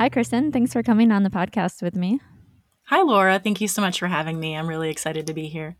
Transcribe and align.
Hi, 0.00 0.08
Kristin. 0.08 0.50
Thanks 0.50 0.72
for 0.72 0.82
coming 0.82 1.12
on 1.12 1.24
the 1.24 1.28
podcast 1.28 1.82
with 1.82 1.94
me. 1.94 2.20
Hi, 2.84 3.02
Laura. 3.02 3.38
Thank 3.38 3.60
you 3.60 3.68
so 3.68 3.82
much 3.82 3.98
for 3.98 4.06
having 4.06 4.40
me. 4.40 4.56
I'm 4.56 4.66
really 4.66 4.88
excited 4.88 5.26
to 5.26 5.34
be 5.34 5.48
here. 5.48 5.76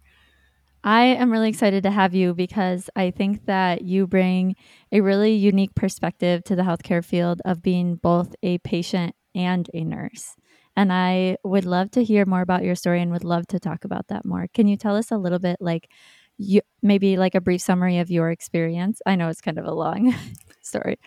I 0.85 1.05
am 1.05 1.33
really 1.33 1.49
excited 1.49 1.85
to 1.85 1.91
have 1.91 2.15
you 2.15 2.35
because 2.35 2.91
I 2.95 3.13
think 3.13 3.47
that 3.47 3.81
you 3.81 4.07
bring 4.07 4.57
a 4.93 5.01
really 5.01 5.33
unique 5.33 5.75
perspective 5.75 6.45
to 6.45 6.55
the 6.55 6.65
healthcare 6.65 7.03
field 7.03 7.41
of 7.47 7.63
being 7.63 7.97
both 7.97 8.35
a 8.43 8.59
patient 8.59 9.15
and 9.35 9.71
a 9.73 9.85
nurse. 9.85 10.37
And 10.77 10.93
I 10.93 11.39
would 11.43 11.65
love 11.65 11.91
to 11.93 12.05
hear 12.05 12.27
more 12.27 12.43
about 12.43 12.63
your 12.63 12.75
story 12.75 13.01
and 13.01 13.11
would 13.13 13.25
love 13.25 13.47
to 13.47 13.59
talk 13.59 13.87
about 13.87 14.09
that 14.09 14.27
more. 14.27 14.49
Can 14.53 14.69
you 14.69 14.77
tell 14.77 14.97
us 14.97 15.11
a 15.11 15.17
little 15.17 15.39
bit, 15.39 15.57
like, 15.61 15.89
you, 16.37 16.61
maybe 16.83 17.17
like 17.17 17.35
a 17.35 17.41
brief 17.41 17.63
summary 17.63 17.97
of 17.97 18.11
your 18.11 18.31
experience? 18.31 19.01
I 19.07 19.17
know 19.17 19.31
it's 19.31 19.41
kind 19.41 19.59
of 19.59 19.65
a 19.65 19.73
long 19.73 20.15
story. 20.61 20.99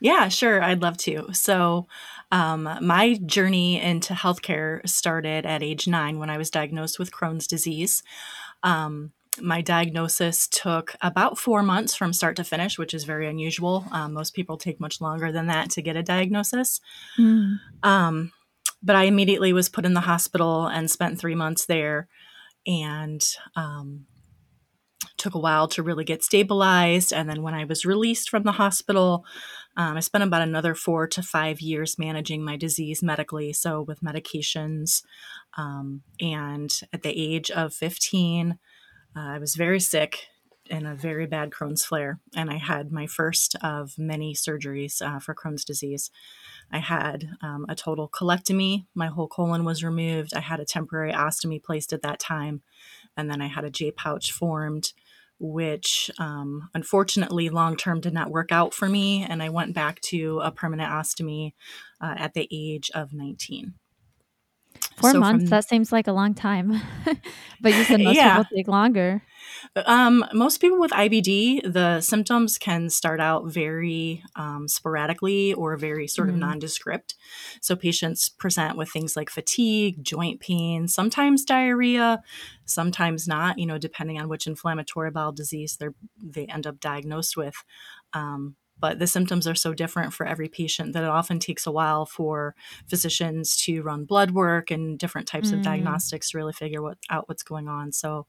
Yeah, 0.00 0.28
sure. 0.28 0.62
I'd 0.62 0.82
love 0.82 0.96
to. 0.98 1.32
So, 1.32 1.86
um, 2.30 2.68
my 2.82 3.14
journey 3.24 3.80
into 3.80 4.14
healthcare 4.14 4.86
started 4.88 5.46
at 5.46 5.62
age 5.62 5.86
nine 5.86 6.18
when 6.18 6.30
I 6.30 6.38
was 6.38 6.50
diagnosed 6.50 6.98
with 6.98 7.12
Crohn's 7.12 7.46
disease. 7.46 8.02
Um, 8.62 9.12
my 9.40 9.60
diagnosis 9.60 10.48
took 10.48 10.96
about 11.00 11.38
four 11.38 11.62
months 11.62 11.94
from 11.94 12.12
start 12.12 12.36
to 12.36 12.44
finish, 12.44 12.78
which 12.78 12.94
is 12.94 13.04
very 13.04 13.28
unusual. 13.28 13.84
Um, 13.92 14.14
most 14.14 14.34
people 14.34 14.56
take 14.56 14.80
much 14.80 15.00
longer 15.00 15.30
than 15.30 15.46
that 15.46 15.70
to 15.70 15.82
get 15.82 15.96
a 15.96 16.02
diagnosis. 16.02 16.80
Mm. 17.18 17.58
Um, 17.82 18.32
but 18.82 18.96
I 18.96 19.04
immediately 19.04 19.52
was 19.52 19.68
put 19.68 19.84
in 19.84 19.94
the 19.94 20.00
hospital 20.00 20.66
and 20.66 20.90
spent 20.90 21.18
three 21.18 21.34
months 21.34 21.66
there. 21.66 22.08
And 22.66 23.24
um, 23.54 24.06
took 25.16 25.34
a 25.34 25.38
while 25.38 25.68
to 25.68 25.82
really 25.82 26.04
get 26.04 26.24
stabilized. 26.24 27.12
And 27.12 27.28
then 27.28 27.42
when 27.42 27.54
I 27.54 27.64
was 27.64 27.84
released 27.84 28.30
from 28.30 28.42
the 28.42 28.52
hospital, 28.52 29.24
um, 29.76 29.96
I 29.96 30.00
spent 30.00 30.24
about 30.24 30.42
another 30.42 30.74
four 30.74 31.06
to 31.08 31.22
five 31.22 31.60
years 31.60 31.98
managing 31.98 32.42
my 32.42 32.56
disease 32.56 33.02
medically, 33.02 33.52
so 33.52 33.82
with 33.82 34.00
medications. 34.00 35.02
Um, 35.58 36.02
and 36.20 36.72
at 36.92 37.02
the 37.02 37.10
age 37.10 37.50
of 37.50 37.74
15, 37.74 38.58
uh, 39.14 39.20
I 39.20 39.38
was 39.38 39.54
very 39.54 39.80
sick 39.80 40.28
in 40.68 40.86
a 40.86 40.94
very 40.94 41.26
bad 41.26 41.50
Crohn's 41.50 41.84
flare, 41.84 42.18
and 42.34 42.50
I 42.50 42.56
had 42.56 42.90
my 42.90 43.06
first 43.06 43.54
of 43.62 43.98
many 43.98 44.34
surgeries 44.34 45.00
uh, 45.00 45.20
for 45.20 45.34
Crohn's 45.34 45.64
disease. 45.64 46.10
I 46.72 46.78
had 46.78 47.28
um, 47.42 47.66
a 47.68 47.74
total 47.74 48.08
colectomy. 48.08 48.86
My 48.94 49.06
whole 49.06 49.28
colon 49.28 49.64
was 49.64 49.84
removed. 49.84 50.34
I 50.34 50.40
had 50.40 50.58
a 50.58 50.64
temporary 50.64 51.12
ostomy 51.12 51.62
placed 51.62 51.92
at 51.92 52.02
that 52.02 52.18
time, 52.18 52.62
and 53.16 53.30
then 53.30 53.40
I 53.40 53.46
had 53.46 53.64
a 53.64 53.70
J 53.70 53.90
pouch 53.90 54.32
formed 54.32 54.92
which 55.38 56.10
um, 56.18 56.68
unfortunately 56.74 57.48
long 57.48 57.76
term 57.76 58.00
did 58.00 58.14
not 58.14 58.30
work 58.30 58.52
out 58.52 58.74
for 58.74 58.88
me. 58.88 59.24
And 59.24 59.42
I 59.42 59.48
went 59.48 59.74
back 59.74 60.00
to 60.02 60.40
a 60.40 60.50
permanent 60.50 60.90
ostomy 60.90 61.52
uh, 62.00 62.14
at 62.16 62.34
the 62.34 62.48
age 62.50 62.90
of 62.94 63.12
19. 63.12 63.74
Four 64.96 65.12
so 65.12 65.20
months, 65.20 65.44
from, 65.44 65.50
that 65.50 65.68
seems 65.68 65.92
like 65.92 66.06
a 66.06 66.12
long 66.12 66.32
time. 66.32 66.80
but 67.60 67.74
you 67.74 67.84
said 67.84 68.00
most 68.00 68.16
yeah. 68.16 68.38
people 68.38 68.56
take 68.56 68.68
longer. 68.68 69.22
Um, 69.84 70.24
most 70.32 70.58
people 70.58 70.80
with 70.80 70.90
IBD, 70.90 71.70
the 71.70 72.00
symptoms 72.00 72.56
can 72.56 72.88
start 72.88 73.20
out 73.20 73.46
very 73.46 74.22
um, 74.36 74.68
sporadically 74.68 75.52
or 75.52 75.76
very 75.76 76.08
sort 76.08 76.28
mm-hmm. 76.28 76.42
of 76.42 76.48
nondescript. 76.48 77.14
So 77.60 77.76
patients 77.76 78.30
present 78.30 78.78
with 78.78 78.88
things 78.90 79.16
like 79.16 79.28
fatigue, 79.28 80.02
joint 80.02 80.40
pain, 80.40 80.88
sometimes 80.88 81.44
diarrhea, 81.44 82.22
sometimes 82.64 83.28
not. 83.28 83.58
You 83.58 83.66
know, 83.66 83.76
depending 83.76 84.18
on 84.18 84.28
which 84.28 84.46
inflammatory 84.46 85.10
bowel 85.10 85.32
disease 85.32 85.76
they 85.76 85.88
they 86.22 86.46
end 86.46 86.66
up 86.66 86.80
diagnosed 86.80 87.36
with. 87.36 87.56
Um, 88.14 88.56
but 88.78 88.98
the 88.98 89.06
symptoms 89.06 89.46
are 89.46 89.54
so 89.54 89.72
different 89.72 90.12
for 90.12 90.26
every 90.26 90.48
patient 90.48 90.92
that 90.92 91.02
it 91.02 91.08
often 91.08 91.38
takes 91.38 91.66
a 91.66 91.72
while 91.72 92.06
for 92.06 92.54
physicians 92.88 93.56
to 93.56 93.82
run 93.82 94.04
blood 94.04 94.32
work 94.32 94.70
and 94.70 94.98
different 94.98 95.26
types 95.26 95.50
mm. 95.50 95.54
of 95.54 95.62
diagnostics 95.62 96.30
to 96.30 96.38
really 96.38 96.52
figure 96.52 96.82
what, 96.82 96.98
out 97.10 97.28
what's 97.28 97.42
going 97.42 97.68
on. 97.68 97.92
So 97.92 98.26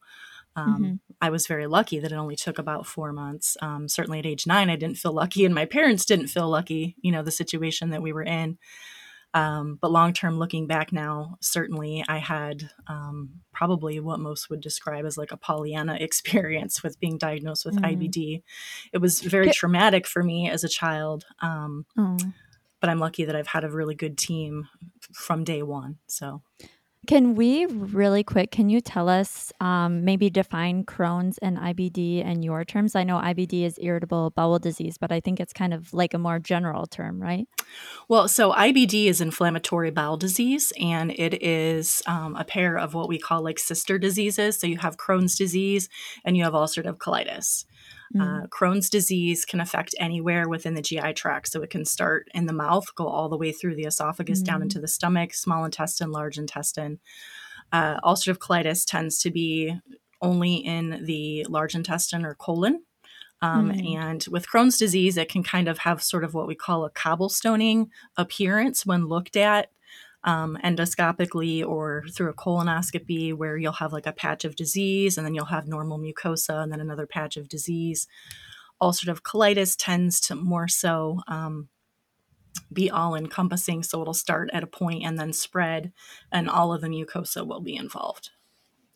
um, 0.55 0.83
mm-hmm. 0.83 0.93
I 1.21 1.29
was 1.29 1.45
very 1.47 1.67
lucky 1.67 1.99
that 1.99 2.11
it 2.11 2.15
only 2.15 2.35
took 2.35 2.57
about 2.57 2.87
four 2.87 3.13
months. 3.13 3.55
Um, 3.61 3.87
certainly 3.87 4.19
at 4.19 4.25
age 4.25 4.47
nine, 4.47 4.69
I 4.69 4.75
didn't 4.75 4.97
feel 4.97 5.13
lucky, 5.13 5.45
and 5.45 5.53
my 5.53 5.65
parents 5.65 6.03
didn't 6.03 6.27
feel 6.27 6.49
lucky, 6.49 6.95
you 7.01 7.11
know, 7.11 7.21
the 7.21 7.31
situation 7.31 7.91
that 7.91 8.01
we 8.01 8.11
were 8.11 8.23
in. 8.23 8.57
Um, 9.37 9.77
but 9.79 9.91
long 9.91 10.13
term, 10.13 10.39
looking 10.39 10.65
back 10.65 10.91
now, 10.91 11.37
certainly 11.41 12.03
I 12.07 12.17
had 12.17 12.71
um, 12.87 13.41
probably 13.53 13.99
what 13.99 14.19
most 14.19 14.49
would 14.49 14.61
describe 14.61 15.05
as 15.05 15.15
like 15.15 15.31
a 15.31 15.37
Pollyanna 15.37 15.95
experience 15.99 16.81
with 16.81 16.99
being 16.99 17.19
diagnosed 17.19 17.63
with 17.63 17.75
mm-hmm. 17.75 18.01
IBD. 18.01 18.41
It 18.93 18.97
was 18.97 19.21
very 19.21 19.51
traumatic 19.51 20.07
for 20.07 20.23
me 20.23 20.49
as 20.49 20.63
a 20.63 20.69
child. 20.69 21.25
Oh. 21.43 21.83
But 22.79 22.89
I'm 22.89 22.99
lucky 22.99 23.25
that 23.25 23.35
I've 23.35 23.47
had 23.47 23.63
a 23.63 23.69
really 23.69 23.95
good 23.95 24.17
team 24.17 24.69
from 25.13 25.43
day 25.43 25.61
one. 25.61 25.97
So 26.07 26.41
can 27.07 27.35
we 27.35 27.65
really 27.65 28.21
quick? 28.21 28.51
Can 28.51 28.69
you 28.69 28.81
tell 28.81 29.07
us 29.07 29.53
um, 29.61 30.03
maybe 30.03 30.29
define 30.29 30.83
Crohn's 30.83 31.37
and 31.37 31.57
IBD 31.57 32.23
in 32.23 32.43
your 32.43 32.65
terms? 32.65 32.95
I 32.95 33.05
know 33.05 33.17
IBD 33.17 33.63
is 33.63 33.79
irritable 33.81 34.31
bowel 34.31 34.59
disease, 34.59 34.97
but 34.97 35.11
I 35.11 35.21
think 35.21 35.39
it's 35.39 35.53
kind 35.53 35.73
of 35.73 35.93
like 35.93 36.13
a 36.13 36.17
more 36.17 36.37
general 36.37 36.85
term, 36.85 37.21
right? 37.21 37.47
Well, 38.09 38.27
so 38.27 38.51
IBD 38.51 39.05
is 39.05 39.21
inflammatory 39.21 39.89
bowel 39.89 40.17
disease, 40.17 40.73
and 40.79 41.11
it 41.11 41.41
is 41.41 42.01
um, 42.07 42.35
a 42.35 42.43
pair 42.43 42.77
of 42.77 42.93
what 42.93 43.07
we 43.07 43.17
call 43.17 43.41
like 43.41 43.57
sister 43.57 43.97
diseases. 43.97 44.59
So 44.59 44.67
you 44.67 44.77
have 44.79 44.97
Crohn's 44.97 45.37
disease 45.37 45.87
and 46.25 46.35
you 46.35 46.43
have 46.43 46.53
ulcerative 46.53 46.97
colitis. 46.97 47.65
Mm. 48.15 48.21
Uh, 48.43 48.47
Crohn's 48.47 48.89
disease 48.89 49.45
can 49.45 49.59
affect 49.59 49.95
anywhere 49.99 50.47
within 50.47 50.73
the 50.73 50.81
GI 50.81 51.13
tract. 51.13 51.49
So 51.49 51.61
it 51.61 51.69
can 51.69 51.85
start 51.85 52.29
in 52.33 52.45
the 52.45 52.53
mouth, 52.53 52.93
go 52.95 53.07
all 53.07 53.29
the 53.29 53.37
way 53.37 53.51
through 53.51 53.75
the 53.75 53.83
esophagus, 53.83 54.41
mm. 54.41 54.45
down 54.45 54.61
into 54.61 54.79
the 54.79 54.87
stomach, 54.87 55.33
small 55.33 55.65
intestine, 55.65 56.11
large 56.11 56.37
intestine. 56.37 56.99
Uh, 57.71 57.99
ulcerative 58.01 58.37
colitis 58.37 58.85
tends 58.85 59.19
to 59.19 59.31
be 59.31 59.75
only 60.21 60.55
in 60.55 61.03
the 61.05 61.45
large 61.49 61.75
intestine 61.75 62.25
or 62.25 62.35
colon. 62.35 62.83
Um, 63.41 63.71
mm. 63.71 63.97
And 63.97 64.25
with 64.31 64.47
Crohn's 64.47 64.77
disease, 64.77 65.17
it 65.17 65.29
can 65.29 65.43
kind 65.43 65.67
of 65.67 65.79
have 65.79 66.01
sort 66.01 66.23
of 66.23 66.33
what 66.33 66.47
we 66.47 66.55
call 66.55 66.85
a 66.85 66.91
cobblestoning 66.91 67.89
appearance 68.15 68.85
when 68.85 69.07
looked 69.07 69.35
at 69.35 69.69
um, 70.27 70.57
endoscopically 70.63 71.65
or 71.65 72.03
through 72.11 72.29
a 72.29 72.33
colonoscopy 72.33 73.33
where 73.33 73.57
you'll 73.57 73.71
have 73.71 73.93
like 73.93 74.05
a 74.05 74.11
patch 74.11 74.43
of 74.43 74.57
disease 74.57 75.17
and 75.17 75.25
then 75.25 75.33
you'll 75.33 75.45
have 75.45 75.67
normal 75.67 75.97
mucosa 75.97 76.61
and 76.61 76.71
then 76.71 76.81
another 76.81 77.07
patch 77.07 77.37
of 77.37 77.47
disease. 77.47 78.07
Ulcerative 78.81 79.21
colitis 79.21 79.73
tends 79.79 80.19
to 80.19 80.35
more 80.35 80.67
so 80.67 81.21
um, 81.29 81.69
be 82.73 82.91
all 82.91 83.15
encompassing. 83.15 83.83
So 83.83 84.01
it'll 84.01 84.13
start 84.13 84.49
at 84.51 84.63
a 84.63 84.67
point 84.67 85.05
and 85.05 85.17
then 85.17 85.31
spread, 85.31 85.93
and 86.31 86.49
all 86.49 86.73
of 86.73 86.81
the 86.81 86.89
mucosa 86.89 87.47
will 87.47 87.61
be 87.61 87.77
involved. 87.77 88.31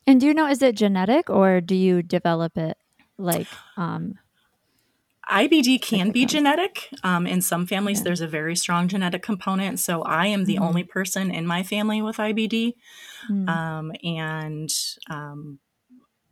And 0.06 0.20
do 0.20 0.26
you 0.26 0.34
know, 0.34 0.46
is 0.46 0.60
it 0.60 0.76
genetic 0.76 1.30
or 1.30 1.62
do 1.62 1.74
you 1.74 2.02
develop 2.02 2.58
it 2.58 2.76
like 3.16 3.48
um, 3.78 4.18
IBD 5.32 5.80
can 5.80 6.10
be 6.10 6.26
genetic. 6.26 6.88
Um, 7.02 7.26
in 7.26 7.40
some 7.40 7.66
families, 7.66 7.98
yeah. 7.98 8.04
there's 8.04 8.20
a 8.20 8.28
very 8.28 8.54
strong 8.54 8.88
genetic 8.88 9.22
component. 9.22 9.80
So 9.80 10.02
I 10.02 10.26
am 10.26 10.44
the 10.44 10.56
mm-hmm. 10.56 10.64
only 10.64 10.84
person 10.84 11.30
in 11.30 11.46
my 11.46 11.62
family 11.62 12.02
with 12.02 12.18
IBD. 12.18 12.74
Mm-hmm. 13.30 13.48
Um, 13.48 13.92
and 14.04 14.70
um, 15.10 15.58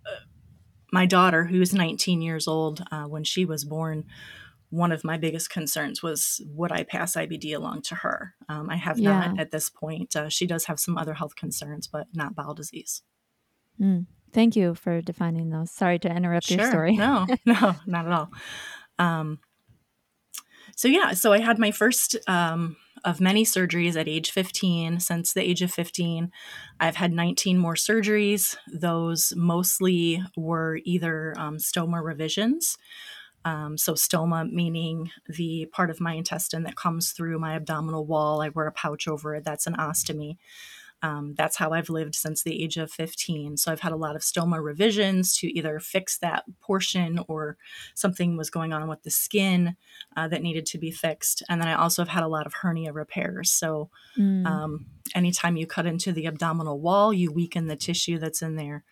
uh, 0.06 0.25
my 0.93 1.06
daughter, 1.06 1.44
who's 1.44 1.72
19 1.72 2.21
years 2.21 2.47
old, 2.47 2.84
uh, 2.93 3.05
when 3.05 3.25
she 3.25 3.44
was 3.44 3.65
born, 3.65 4.05
one 4.71 4.93
of 4.93 5.03
my 5.03 5.16
biggest 5.16 5.50
concerns 5.50 6.03
was 6.03 6.41
would 6.47 6.71
I 6.71 6.84
pass 6.84 7.16
IBD 7.16 7.56
along 7.56 7.83
to 7.83 7.97
her? 7.97 8.34
Um, 8.49 8.71
I 8.71 8.77
have 8.77 8.99
yeah. 8.99 9.19
not 9.19 9.41
at 9.41 9.50
this 9.50 9.69
point. 9.69 10.15
Uh, 10.15 10.28
she 10.28 10.47
does 10.47 10.66
have 10.66 10.78
some 10.78 10.97
other 10.97 11.15
health 11.15 11.34
concerns, 11.34 11.87
but 11.89 12.06
not 12.15 12.37
bowel 12.37 12.55
disease. 12.55 13.03
Mm. 13.81 14.06
Thank 14.33 14.55
you 14.55 14.75
for 14.75 15.00
defining 15.00 15.50
those. 15.50 15.72
Sorry 15.72 15.99
to 16.00 16.09
interrupt 16.09 16.47
sure. 16.47 16.59
your 16.59 16.71
story. 16.71 16.97
no, 16.97 17.27
no, 17.45 17.75
not 17.86 18.07
at 18.07 18.13
all. 18.13 18.30
Um, 19.01 19.39
so 20.77 20.89
yeah, 20.89 21.13
so 21.13 21.33
I 21.33 21.41
had 21.41 21.59
my 21.59 21.71
first 21.73 22.17
um, 22.29 22.77
of 23.05 23.21
many 23.21 23.45
surgeries 23.45 23.97
at 23.97 24.09
age 24.09 24.31
15. 24.31 25.01
Since 25.01 25.33
the 25.33 25.43
age 25.43 25.63
of 25.63 25.73
15, 25.73 26.31
I've 26.79 26.97
had 26.97 27.13
19 27.13 27.59
more 27.59 27.75
surgeries. 27.75 28.57
Those 28.73 29.33
mostly 29.37 30.23
were 30.37 30.81
either 30.85 31.35
um, 31.37 31.57
stoma 31.57 32.03
revisions. 32.03 32.79
Um, 33.45 33.79
so, 33.79 33.95
stoma 33.95 34.51
meaning 34.51 35.11
the 35.27 35.67
part 35.73 35.91
of 35.91 36.01
my 36.01 36.13
intestine 36.13 36.65
that 36.65 36.77
comes 36.77 37.13
through 37.13 37.39
my 37.39 37.55
abdominal 37.55 38.05
wall. 38.05 38.43
I 38.43 38.51
wear 38.51 38.67
a 38.67 38.73
pouch 38.73 39.09
over 39.09 39.35
it. 39.35 39.45
That's 39.45 39.67
an 39.67 39.77
ostomy. 39.77 40.37
Um, 41.03 41.35
that's 41.37 41.57
how 41.57 41.71
I've 41.71 41.89
lived 41.89 42.15
since 42.15 42.43
the 42.43 42.63
age 42.63 42.77
of 42.77 42.91
15. 42.91 43.57
So 43.57 43.73
I've 43.73 43.81
had 43.81 43.93
a 43.93 43.97
lot 43.97 44.17
of 44.17 44.23
stoma 44.23 44.63
revisions 44.63 45.37
to 45.39 45.47
either 45.57 45.81
fix 45.81 46.19
that 46.19 46.45
portion 46.61 47.21
or 47.29 47.57
something 47.95 48.37
was 48.37 48.51
going 48.51 48.73
on 48.73 48.89
with 48.89 49.03
the 49.03 49.11
skin 49.11 49.77
uh, 50.17 50.29
that 50.29 50.43
needed 50.43 50.67
to 50.67 50.79
be 50.79 50.91
fixed. 50.91 51.43
And 51.49 51.61
then 51.61 51.69
I 51.69 51.75
also 51.75 52.03
have 52.03 52.09
had 52.09 52.23
a 52.23 52.29
lot 52.29 52.47
of 52.47 52.55
hernia 52.55 52.93
repairs. 52.93 53.51
So 53.51 53.91
mm. 54.19 54.47
um, 54.47 54.87
anytime 55.15 55.57
you 55.57 55.67
cut 55.67 55.87
into 55.87 56.13
the 56.13 56.27
abdominal 56.27 56.81
wall, 56.81 57.13
you 57.13 57.33
weaken 57.33 57.67
the 57.67 57.77
tissue 57.77 58.19
that's 58.19 58.43
in 58.43 58.57
there. 58.57 58.85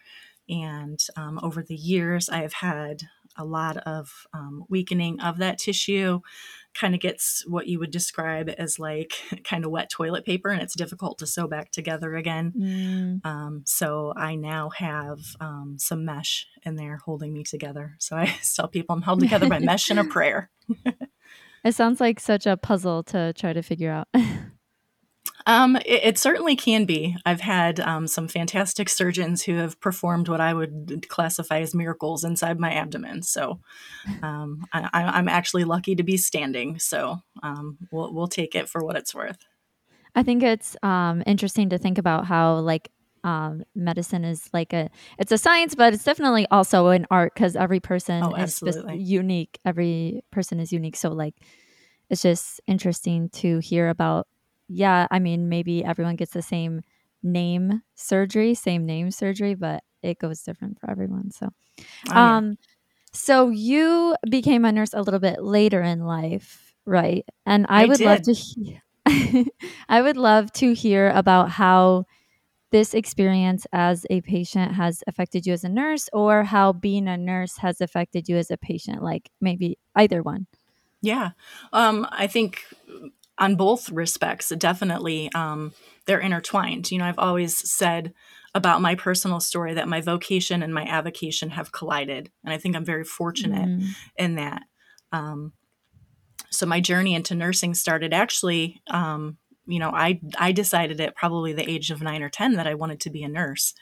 And 0.49 0.99
um, 1.17 1.39
over 1.43 1.63
the 1.63 1.77
years, 1.77 2.29
I 2.29 2.39
have 2.39 2.55
had 2.55 3.03
a 3.37 3.45
lot 3.45 3.77
of 3.79 4.27
um, 4.33 4.65
weakening 4.69 5.21
of 5.21 5.39
that 5.39 5.59
tissue 5.59 6.21
kind 6.79 6.95
of 6.95 7.01
gets 7.01 7.45
what 7.47 7.67
you 7.67 7.79
would 7.79 7.91
describe 7.91 8.51
as 8.57 8.79
like 8.79 9.15
kind 9.45 9.65
of 9.65 9.71
wet 9.71 9.91
toilet 9.91 10.25
paper 10.25 10.49
and 10.49 10.63
it's 10.63 10.77
difficult 10.77 11.19
to 11.19 11.27
sew 11.27 11.49
back 11.49 11.71
together 11.71 12.15
again. 12.15 12.53
Mm. 12.57 13.27
Um, 13.27 13.63
so 13.67 14.13
I 14.17 14.37
now 14.37 14.71
have 14.77 15.19
um, 15.41 15.77
some 15.79 16.05
mesh 16.05 16.47
in 16.65 16.77
there 16.77 16.99
holding 17.05 17.33
me 17.33 17.45
together. 17.45 17.97
So 17.99 18.17
I 18.17 18.27
tell 18.57 18.69
people 18.69 18.95
I'm 18.95 19.03
held 19.03 19.21
together 19.21 19.49
by 19.49 19.59
mesh 19.59 19.91
and 19.91 19.99
a 19.99 20.05
prayer. 20.19 20.51
it 21.65 21.75
sounds 21.75 22.01
like 22.01 22.21
such 22.21 22.47
a 22.47 22.57
puzzle 22.57 23.03
to 23.05 23.33
try 23.33 23.53
to 23.53 23.63
figure 23.63 23.91
out. 23.91 24.09
Um, 25.47 25.77
it, 25.77 26.01
it, 26.05 26.19
certainly 26.19 26.57
can 26.57 26.85
be. 26.85 27.17
I've 27.25 27.41
had 27.41 27.81
um, 27.81 28.07
some 28.07 28.29
fantastic 28.29 28.89
surgeons 28.89 29.43
who 29.43 29.55
have 29.55 29.81
performed 29.81 30.29
what 30.29 30.41
I 30.41 30.53
would 30.53 31.07
classify 31.09 31.61
as 31.61 31.75
miracles 31.75 32.25
inside 32.25 32.59
my 32.59 32.73
abdomen. 32.73 33.23
So 33.23 33.61
um, 34.23 34.65
I, 34.73 35.19
am 35.19 35.29
actually 35.29 35.65
lucky 35.65 35.95
to 35.95 36.03
be 36.03 36.17
standing. 36.17 36.79
So 36.79 37.19
um, 37.43 37.79
we'll, 37.91 38.13
we'll 38.13 38.29
take 38.29 38.55
it 38.55 38.69
for 38.69 38.85
what 38.85 38.97
it's 38.97 39.15
worth. 39.15 39.39
I 40.15 40.23
think 40.23 40.43
it's 40.43 40.77
um, 40.83 41.23
interesting 41.27 41.71
to 41.71 41.79
think 41.79 41.99
about 41.99 42.27
how 42.27 42.57
like 42.57 42.91
um, 43.25 43.63
medicine 43.75 44.25
is 44.25 44.49
like 44.53 44.73
a 44.73 44.91
it's 45.19 45.33
a 45.33 45.39
science, 45.39 45.75
but 45.75 45.93
it's 45.93 46.05
definitely 46.05 46.47
also 46.51 46.89
an 46.89 47.07
art 47.11 47.35
because 47.35 47.57
every 47.57 47.81
person 47.81 48.23
oh, 48.23 48.35
is 48.35 48.63
unique. 48.95 49.59
Every 49.65 50.23
person 50.31 50.61
is 50.61 50.73
unique. 50.73 50.97
So 50.97 51.11
like 51.11 51.35
it's 52.11 52.23
just 52.23 52.61
interesting 52.67 53.29
to 53.31 53.59
hear 53.59 53.89
about 53.89 54.27
yeah, 54.69 55.07
I 55.11 55.19
mean, 55.19 55.49
maybe 55.49 55.85
everyone 55.85 56.17
gets 56.17 56.33
the 56.33 56.43
same 56.43 56.83
name 57.23 57.83
surgery, 57.95 58.55
same 58.55 58.87
name 58.87 59.11
surgery, 59.11 59.55
but 59.55 59.83
it 60.03 60.19
goes 60.19 60.43
different 60.43 60.79
for 60.81 60.91
everyone. 60.91 61.31
So, 61.31 61.49
oh, 62.11 62.15
yeah. 62.15 62.37
um, 62.39 62.59
so 63.13 63.49
you 63.49 64.17
became 64.31 64.65
a 64.65 64.73
nurse 64.73 64.93
a 64.95 65.03
little 65.03 65.21
bit 65.21 65.43
later 65.43 65.83
in 65.83 66.05
life, 66.05 66.75
right? 66.87 67.25
And 67.47 67.67
I, 67.69 67.83
I 67.83 67.87
would 67.87 67.99
did. 67.99 68.07
love 68.07 68.23
to, 68.23 68.33
he- 68.35 68.81
I 69.89 70.03
would 70.03 70.17
love 70.17 70.53
to 70.55 70.75
hear 70.75 71.11
about 71.11 71.51
how 71.51 72.05
this 72.71 72.93
experience 72.93 73.67
as 73.73 74.05
a 74.11 74.21
patient 74.21 74.75
has 74.75 75.03
affected 75.07 75.47
you 75.47 75.55
as 75.55 75.65
a 75.65 75.69
nurse, 75.71 76.09
or 76.13 76.45
how 76.45 76.73
being 76.73 77.09
a 77.09 77.17
nurse 77.17 77.57
has 77.59 77.81
affected 77.81 78.29
you 78.29 78.37
as 78.37 78.51
a 78.51 78.59
patient. 78.59 79.03
Like 79.03 79.31
maybe 79.41 79.79
either 79.97 80.23
one. 80.23 80.47
Yeah, 81.01 81.31
um, 81.73 82.07
I 82.11 82.27
think 82.27 82.65
on 83.39 83.57
both 83.57 83.91
respects, 83.91 84.51
definitely 84.51 85.31
um, 85.35 85.73
they're 86.07 86.21
intertwined. 86.21 86.91
You 86.91 86.99
know, 86.99 87.05
I've 87.05 87.19
always 87.19 87.71
said 87.71 88.13
about 88.55 88.81
my 88.81 88.95
personal 88.95 89.41
story 89.41 89.75
that 89.75 89.89
my 89.89 90.01
vocation 90.01 90.63
and 90.63 90.73
my 90.73 90.85
avocation 90.85 91.51
have 91.51 91.73
collided. 91.73 92.31
And 92.45 92.53
I 92.53 92.59
think 92.59 92.75
I'm 92.75 92.85
very 92.85 93.05
fortunate 93.05 93.69
mm. 93.69 93.87
in 94.17 94.37
that. 94.37 94.63
Um, 95.13 95.53
so 96.51 96.67
my 96.67 96.81
journey 96.81 97.15
into 97.15 97.35
nursing 97.35 97.75
started 97.75 98.15
actually, 98.15 98.83
um, 98.89 99.37
you 99.67 99.79
know, 99.79 99.91
I, 99.91 100.21
I 100.39 100.53
decided 100.53 101.01
at 101.01 101.15
probably 101.15 101.53
the 101.53 101.69
age 101.69 101.91
of 101.91 102.03
nine 102.03 102.23
or 102.23 102.31
10 102.31 102.55
that 102.55 102.67
I 102.67 102.75
wanted 102.75 103.01
to 103.01 103.11
be 103.11 103.23
a 103.23 103.29
nurse. 103.29 103.75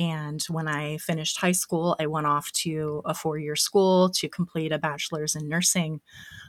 And 0.00 0.42
when 0.48 0.66
I 0.66 0.96
finished 0.96 1.36
high 1.36 1.52
school, 1.52 1.94
I 2.00 2.06
went 2.06 2.26
off 2.26 2.50
to 2.52 3.02
a 3.04 3.12
four 3.12 3.36
year 3.36 3.54
school 3.54 4.08
to 4.12 4.30
complete 4.30 4.72
a 4.72 4.78
bachelor's 4.78 5.36
in 5.36 5.46
nursing. 5.46 6.00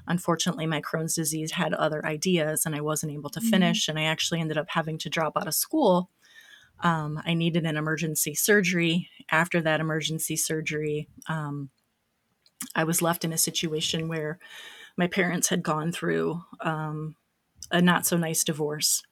Unfortunately, 0.08 0.66
my 0.66 0.80
Crohn's 0.80 1.16
disease 1.16 1.52
had 1.52 1.74
other 1.74 2.06
ideas 2.06 2.66
and 2.66 2.74
I 2.74 2.80
wasn't 2.80 3.12
able 3.12 3.30
to 3.32 3.42
mm-hmm. 3.42 3.50
finish. 3.50 3.90
And 3.90 4.00
I 4.00 4.04
actually 4.04 4.40
ended 4.40 4.58
up 4.58 4.68
having 4.70 4.98
to 5.00 5.10
drop 5.10 5.34
out 5.36 5.50
of 5.50 5.54
school. 5.54 6.10
Um, 6.80 7.22
I 7.26 7.34
needed 7.34 7.66
an 7.66 7.76
emergency 7.76 8.36
surgery. 8.36 9.10
After 9.30 9.60
that 9.60 9.82
emergency 9.82 10.38
surgery, 10.38 11.10
um, 11.28 11.72
I 12.74 12.86
was 12.86 13.02
left 13.02 13.26
in 13.26 13.34
a 13.34 13.38
situation 13.38 14.08
where 14.08 14.40
my 14.96 15.08
parents 15.08 15.50
had 15.50 15.62
gone 15.62 15.92
through 15.92 16.42
um, 16.62 17.18
a 17.70 17.82
not 17.82 18.06
so 18.06 18.16
nice 18.16 18.46
divorce 18.46 19.04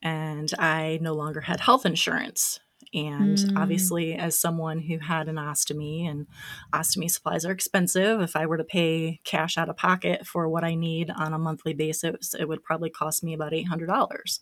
and 0.00 0.50
I 0.58 0.98
no 1.02 1.12
longer 1.12 1.42
had 1.42 1.60
health 1.60 1.84
insurance. 1.84 2.58
And 2.94 3.38
mm. 3.38 3.58
obviously, 3.58 4.14
as 4.14 4.38
someone 4.38 4.80
who 4.80 4.98
had 4.98 5.28
an 5.28 5.36
ostomy, 5.36 6.08
and 6.08 6.26
ostomy 6.72 7.10
supplies 7.10 7.44
are 7.44 7.52
expensive, 7.52 8.20
if 8.20 8.36
I 8.36 8.46
were 8.46 8.58
to 8.58 8.64
pay 8.64 9.20
cash 9.24 9.56
out 9.56 9.68
of 9.68 9.76
pocket 9.76 10.26
for 10.26 10.48
what 10.48 10.64
I 10.64 10.74
need 10.74 11.10
on 11.10 11.32
a 11.32 11.38
monthly 11.38 11.72
basis, 11.72 12.34
it 12.34 12.48
would 12.48 12.62
probably 12.62 12.90
cost 12.90 13.24
me 13.24 13.32
about 13.32 13.52
$800. 13.52 14.40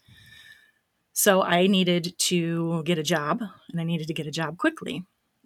So 1.12 1.43
I 1.43 1.67
needed 1.67 2.14
to 2.19 2.82
get 2.85 2.99
a 2.99 3.05
job, 3.05 3.43
and 3.70 3.81
I 3.81 3.85
needed 3.85 4.08
to 4.08 4.14
get 4.14 4.26
a 4.26 4.32
job 4.32 4.58
quickly. 4.58 5.05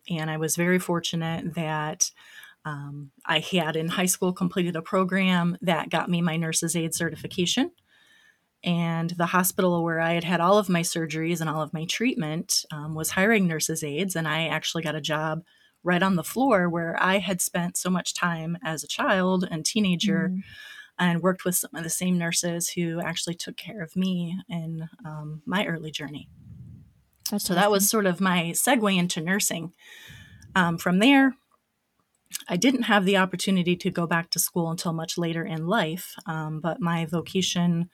And 0.08 0.30
I 0.30 0.36
was 0.36 0.56
very 0.56 0.78
fortunate 0.78 1.54
that 1.54 2.10
um, 2.64 3.10
I 3.26 3.40
had 3.40 3.76
in 3.76 3.88
high 3.88 4.06
school 4.06 4.32
completed 4.32 4.76
a 4.76 4.82
program 4.82 5.58
that 5.60 5.90
got 5.90 6.08
me 6.08 6.22
my 6.22 6.36
nurse's 6.36 6.76
aide 6.76 6.94
certification 6.94 7.70
and 8.64 9.10
the 9.10 9.26
hospital 9.26 9.84
where 9.84 10.00
I 10.00 10.14
had 10.14 10.24
had 10.24 10.40
all 10.40 10.58
of 10.58 10.70
my 10.70 10.80
surgeries 10.80 11.40
and 11.40 11.50
all 11.50 11.60
of 11.60 11.74
my 11.74 11.84
treatment 11.84 12.64
um, 12.72 12.94
was 12.94 13.10
hiring 13.10 13.46
nurses' 13.46 13.84
aides. 13.84 14.16
And 14.16 14.26
I 14.26 14.46
actually 14.46 14.82
got 14.82 14.94
a 14.94 15.00
job 15.00 15.42
right 15.82 16.02
on 16.02 16.16
the 16.16 16.24
floor 16.24 16.68
where 16.68 16.96
I 17.00 17.18
had 17.18 17.42
spent 17.42 17.76
so 17.76 17.90
much 17.90 18.14
time 18.14 18.56
as 18.64 18.82
a 18.82 18.88
child 18.88 19.46
and 19.50 19.66
teenager 19.66 20.30
mm. 20.32 20.40
and 20.98 21.22
worked 21.22 21.44
with 21.44 21.56
some 21.56 21.74
of 21.74 21.84
the 21.84 21.90
same 21.90 22.16
nurses 22.16 22.70
who 22.70 23.00
actually 23.00 23.34
took 23.34 23.56
care 23.56 23.82
of 23.82 23.94
me 23.94 24.40
in 24.48 24.88
um, 25.04 25.42
my 25.44 25.66
early 25.66 25.90
journey. 25.90 26.30
That's 27.30 27.44
so 27.44 27.52
awesome. 27.52 27.56
that 27.56 27.70
was 27.70 27.88
sort 27.88 28.06
of 28.06 28.20
my 28.20 28.52
segue 28.54 28.96
into 28.96 29.20
nursing. 29.20 29.74
Um, 30.54 30.78
from 30.78 31.00
there, 31.00 31.34
I 32.48 32.56
didn't 32.56 32.84
have 32.84 33.04
the 33.04 33.18
opportunity 33.18 33.76
to 33.76 33.90
go 33.90 34.06
back 34.06 34.30
to 34.30 34.38
school 34.38 34.70
until 34.70 34.94
much 34.94 35.18
later 35.18 35.44
in 35.44 35.66
life, 35.66 36.14
um, 36.26 36.60
but 36.60 36.80
my 36.80 37.04
vocation 37.04 37.90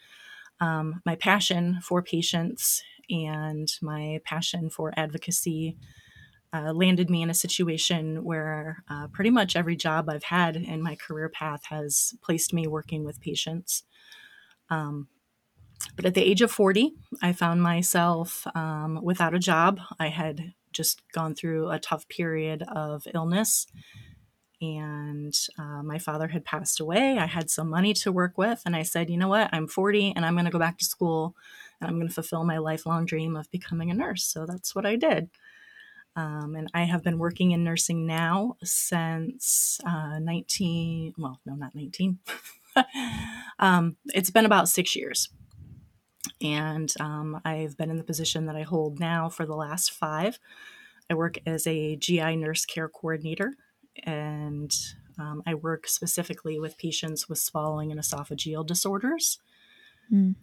um, 0.61 1.01
my 1.05 1.17
passion 1.17 1.81
for 1.83 2.03
patients 2.03 2.83
and 3.09 3.71
my 3.83 4.21
passion 4.25 4.71
for 4.71 4.93
advocacy 4.97 5.77
uh, 6.53 6.73
landed 6.73 7.09
me 7.09 7.23
in 7.23 7.31
a 7.31 7.35
situation 7.35 8.25
where 8.25 8.83
uh, 8.89 9.07
pretty 9.09 9.31
much 9.31 9.57
every 9.57 9.77
job 9.77 10.09
I've 10.09 10.25
had 10.25 10.57
in 10.57 10.83
my 10.83 10.97
career 10.97 11.29
path 11.29 11.65
has 11.67 12.15
placed 12.23 12.53
me 12.53 12.67
working 12.67 13.05
with 13.05 13.21
patients. 13.21 13.85
Um, 14.69 15.09
but 15.97 16.05
at 16.05 16.15
the 16.15 16.23
age 16.23 16.43
of 16.43 16.51
40, 16.51 16.93
I 17.23 17.33
found 17.33 17.63
myself 17.63 18.47
um, 18.55 19.01
without 19.03 19.35
a 19.35 19.39
job. 19.39 19.81
I 19.99 20.09
had 20.09 20.55
just 20.73 21.01
gone 21.13 21.35
through 21.35 21.71
a 21.71 21.79
tough 21.79 22.07
period 22.09 22.63
of 22.63 23.07
illness 23.15 23.67
and 24.61 25.35
uh, 25.59 25.83
my 25.83 25.99
father 25.99 26.29
had 26.29 26.45
passed 26.45 26.81
away. 26.81 27.19
I 27.19 27.27
had 27.27 27.51
some 27.51 27.71
money 27.71 27.95
to 27.95 28.13
work 28.13 28.37
with, 28.37 28.63
and 28.67 28.77
I 28.77 28.83
said, 28.83 29.09
you 29.09 29.17
know 29.17 29.29
what, 29.29 29.49
I'm 29.53 29.67
40 29.67 30.13
and 30.15 30.25
I'm 30.25 30.35
going 30.35 30.45
to 30.45 30.51
go 30.51 30.59
back 30.59 30.79
to 30.79 30.85
school 30.85 31.35
and 31.81 31.89
I'm 31.89 31.97
going 31.97 32.09
to 32.09 32.15
fulfill 32.15 32.45
my 32.45 32.59
lifelong 32.59 33.07
dream 33.07 33.37
of 33.37 33.51
becoming 33.51 33.91
a 33.91 33.95
nurse. 33.95 34.25
So 34.25 34.45
that's 34.47 34.75
what 34.75 34.85
I 34.85 34.97
did. 34.97 35.31
Um, 36.17 36.57
and 36.57 36.69
I 36.75 36.85
have 36.85 37.03
been 37.03 37.19
working 37.19 37.53
in 37.53 37.65
nursing 37.65 38.07
now 38.07 38.57
since 38.63 39.81
uh, 39.87 40.19
19, 40.19 41.15
well, 41.17 41.41
no, 41.47 41.55
not 41.55 41.75
19. 41.75 42.19
um, 43.59 43.97
it's 44.07 44.31
been 44.31 44.45
about 44.45 44.69
six 44.69 44.95
years. 44.95 45.31
And 46.43 46.93
um, 47.01 47.41
I've 47.45 47.77
been 47.77 47.91
in 47.91 47.97
the 47.97 48.05
position 48.05 48.47
that 48.47 48.57
I 48.57 48.63
hold 48.63 48.99
now 48.99 49.29
for 49.29 49.47
the 49.47 49.55
last 49.55 49.93
five. 49.93 50.39
I 51.09 51.15
work 51.15 51.39
as 51.47 51.67
a 51.67 51.97
GI 51.97 52.37
nurse 52.37 52.67
care 52.67 52.89
coordinator 52.89 53.55
and 54.05 54.73
um, 55.19 55.43
I 55.47 55.55
work 55.55 55.87
specifically 55.87 56.59
with 56.59 56.79
patients 56.79 57.29
with 57.29 57.39
swallowing 57.39 57.91
and 57.91 58.01
esophageal 58.01 58.67
disorders. 58.67 59.39
Mm. 60.13 60.37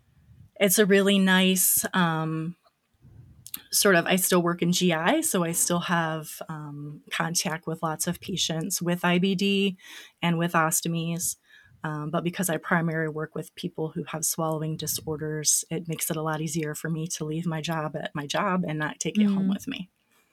It's 0.60 0.80
a 0.80 0.86
really 0.86 1.20
nice 1.20 1.86
um, 1.94 2.56
sort 3.72 3.96
of, 3.96 4.06
I 4.06 4.16
still 4.16 4.42
work 4.42 4.62
in 4.62 4.72
GI, 4.72 5.24
so 5.24 5.44
I 5.44 5.52
still 5.52 5.80
have 5.80 6.30
um, 6.50 7.02
contact 7.12 7.68
with 7.68 7.84
lots 7.84 8.08
of 8.08 8.20
patients 8.20 8.82
with 8.82 9.02
IBD 9.02 9.76
and 10.22 10.38
with 10.38 10.54
ostomies. 10.54 11.36
Um, 11.84 12.10
but 12.10 12.24
because 12.24 12.50
I 12.50 12.58
primarily 12.58 13.14
work 13.14 13.36
with 13.36 13.54
people 13.56 13.90
who 13.90 14.04
have 14.06 14.26
swallowing 14.26 14.78
disorders, 14.78 15.64
it 15.70 15.88
makes 15.88 16.10
it 16.10 16.18
a 16.18 16.22
lot 16.22 16.42
easier 16.42 16.76
for 16.76 16.90
me 16.90 17.08
to 17.10 17.26
leave 17.26 17.46
my 17.46 17.62
job 17.62 17.96
at 17.96 18.14
my 18.16 18.26
job 18.26 18.64
and 18.68 18.80
not 18.80 19.00
take 19.00 19.18
it 19.18 19.28
mm. 19.28 19.34
home 19.34 19.48
with 19.48 19.68
me. 19.68 19.90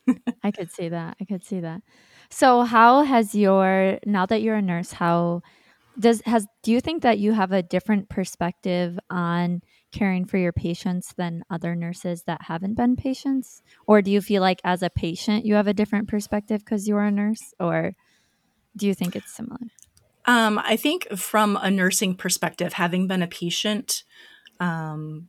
I 0.43 0.51
could 0.51 0.73
see 0.73 0.89
that. 0.89 1.17
I 1.21 1.25
could 1.25 1.45
see 1.45 1.61
that. 1.61 1.83
So 2.35 2.65
how 2.65 3.05
has 3.05 3.33
your 3.33 4.01
now 4.05 4.27
that 4.27 4.43
you're 4.43 4.57
a 4.57 4.63
nurse, 4.63 4.91
how 4.91 5.43
does 5.97 6.21
has 6.23 6.49
do 6.65 6.73
you 6.73 6.81
think 6.81 7.05
that 7.05 7.21
you 7.21 7.33
have 7.33 7.53
a 7.53 7.63
different 7.63 8.09
perspective 8.09 8.99
on 9.09 9.61
caring 9.93 10.25
for 10.25 10.37
your 10.37 10.53
patients 10.53 11.15
than 11.17 11.45
other 11.49 11.77
nurses 11.77 12.25
that 12.27 12.43
haven't 12.43 12.75
been 12.75 12.97
patients? 12.97 13.63
Or 13.87 14.03
do 14.03 14.11
you 14.11 14.21
feel 14.21 14.43
like 14.43 14.61
as 14.65 14.83
a 14.83 14.91
patient 14.91 15.47
you 15.47 15.55
have 15.55 15.69
a 15.69 15.73
different 15.73 16.09
perspective 16.09 16.65
because 16.65 16.89
you're 16.89 17.05
a 17.05 17.11
nurse? 17.13 17.55
Or 17.61 17.93
do 18.77 18.89
you 18.89 18.95
think 18.95 19.15
it's 19.15 19.33
similar? 19.33 19.71
Um, 20.25 20.59
I 20.59 20.75
think 20.75 21.07
from 21.17 21.57
a 21.63 21.71
nursing 21.71 22.17
perspective, 22.17 22.73
having 22.73 23.07
been 23.07 23.23
a 23.23 23.29
patient 23.29 24.03
um, 24.59 25.29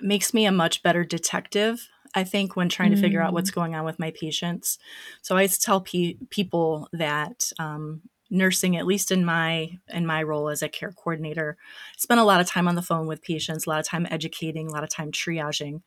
makes 0.00 0.34
me 0.34 0.46
a 0.46 0.52
much 0.52 0.82
better 0.82 1.04
detective 1.04 1.88
I 2.14 2.24
think, 2.24 2.56
when 2.56 2.68
trying 2.68 2.92
to 2.92 3.00
figure 3.00 3.20
out 3.20 3.32
what's 3.32 3.50
mm. 3.50 3.54
going 3.54 3.74
on 3.74 3.84
with 3.84 3.98
my 3.98 4.12
patients. 4.12 4.78
So 5.22 5.36
I 5.36 5.46
tell 5.46 5.80
pe- 5.80 6.16
people 6.30 6.88
that 6.92 7.50
um, 7.58 8.02
nursing 8.30 8.76
at 8.76 8.86
least 8.86 9.10
in 9.10 9.24
my 9.24 9.70
in 9.92 10.06
my 10.06 10.22
role 10.22 10.48
as 10.48 10.62
a 10.62 10.68
care 10.68 10.92
coordinator 10.92 11.56
spent 11.96 12.20
a 12.20 12.24
lot 12.24 12.40
of 12.40 12.46
time 12.46 12.66
on 12.66 12.74
the 12.74 12.82
phone 12.82 13.06
with 13.06 13.22
patients 13.22 13.66
a 13.66 13.70
lot 13.70 13.80
of 13.80 13.86
time 13.86 14.06
educating 14.10 14.66
a 14.66 14.72
lot 14.72 14.82
of 14.82 14.90
time 14.90 15.12
triaging 15.12 15.82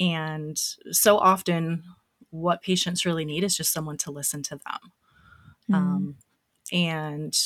and 0.00 0.58
so 0.90 1.16
often 1.18 1.82
what 2.30 2.62
patients 2.62 3.04
really 3.04 3.24
need 3.24 3.44
is 3.44 3.56
just 3.56 3.72
someone 3.72 3.96
to 3.96 4.10
listen 4.10 4.42
to 4.42 4.56
them 4.56 4.92
mm. 5.70 5.74
um, 5.74 6.16
and 6.72 7.38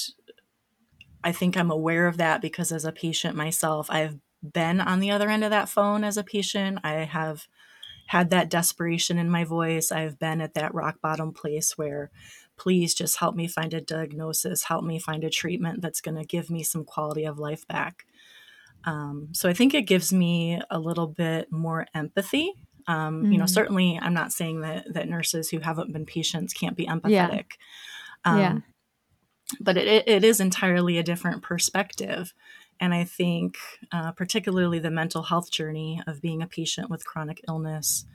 i 1.22 1.32
think 1.32 1.56
i'm 1.56 1.70
aware 1.70 2.06
of 2.06 2.16
that 2.16 2.40
because 2.40 2.72
as 2.72 2.84
a 2.84 2.92
patient 2.92 3.36
myself 3.36 3.90
i've 3.90 4.16
been 4.42 4.80
on 4.80 5.00
the 5.00 5.10
other 5.10 5.28
end 5.28 5.44
of 5.44 5.50
that 5.50 5.68
phone 5.68 6.02
as 6.02 6.16
a 6.16 6.24
patient 6.24 6.78
i 6.82 6.92
have 6.92 7.46
had 8.10 8.30
that 8.30 8.50
desperation 8.50 9.18
in 9.18 9.30
my 9.30 9.44
voice 9.44 9.90
i've 9.92 10.18
been 10.18 10.40
at 10.40 10.54
that 10.54 10.74
rock 10.74 11.00
bottom 11.00 11.32
place 11.32 11.78
where 11.78 12.10
please 12.60 12.92
just 12.92 13.16
help 13.16 13.34
me 13.34 13.48
find 13.48 13.72
a 13.72 13.80
diagnosis, 13.80 14.64
help 14.64 14.84
me 14.84 14.98
find 14.98 15.24
a 15.24 15.30
treatment 15.30 15.80
that's 15.80 16.02
going 16.02 16.16
to 16.18 16.26
give 16.26 16.50
me 16.50 16.62
some 16.62 16.84
quality 16.84 17.24
of 17.24 17.38
life 17.38 17.66
back. 17.66 18.04
Um, 18.84 19.28
so 19.32 19.48
I 19.48 19.54
think 19.54 19.72
it 19.72 19.86
gives 19.86 20.12
me 20.12 20.60
a 20.70 20.78
little 20.78 21.06
bit 21.06 21.50
more 21.50 21.86
empathy. 21.94 22.52
Um, 22.86 23.22
mm-hmm. 23.22 23.32
You 23.32 23.38
know, 23.38 23.44
mm. 23.44 23.50
certainly 23.50 23.98
I'm 24.00 24.12
not 24.12 24.30
saying 24.30 24.60
that 24.60 24.92
that 24.92 25.08
nurses 25.08 25.48
who 25.48 25.60
haven't 25.60 25.94
been 25.94 26.04
patients 26.04 26.52
can't 26.52 26.76
be 26.76 26.84
empathetic. 26.84 27.52
Yeah. 28.26 28.26
Um, 28.26 28.38
yeah. 28.38 28.58
But 29.58 29.78
it, 29.78 30.06
it 30.06 30.22
is 30.22 30.38
entirely 30.38 30.98
a 30.98 31.02
different 31.02 31.42
perspective. 31.42 32.34
And 32.80 32.94
I 32.94 33.04
think, 33.04 33.58
uh, 33.92 34.12
particularly 34.12 34.78
the 34.78 34.90
mental 34.90 35.22
health 35.22 35.50
journey 35.50 36.02
of 36.06 36.22
being 36.22 36.42
a 36.42 36.46
patient 36.46 36.88
with 36.88 37.04
chronic 37.04 37.42
illness, 37.46 38.06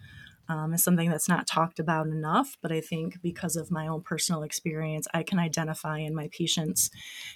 um, 0.47 0.73
is 0.73 0.83
something 0.83 1.09
that's 1.09 1.29
not 1.29 1.47
talked 1.47 1.79
about 1.79 2.07
enough. 2.07 2.57
But 2.61 2.71
I 2.71 2.81
think 2.81 3.21
because 3.21 3.55
of 3.55 3.71
my 3.71 3.87
own 3.87 4.01
personal 4.01 4.43
experience, 4.43 5.07
I 5.13 5.23
can 5.23 5.39
identify 5.39 5.99
in 5.99 6.15
my 6.15 6.29
patients 6.31 6.89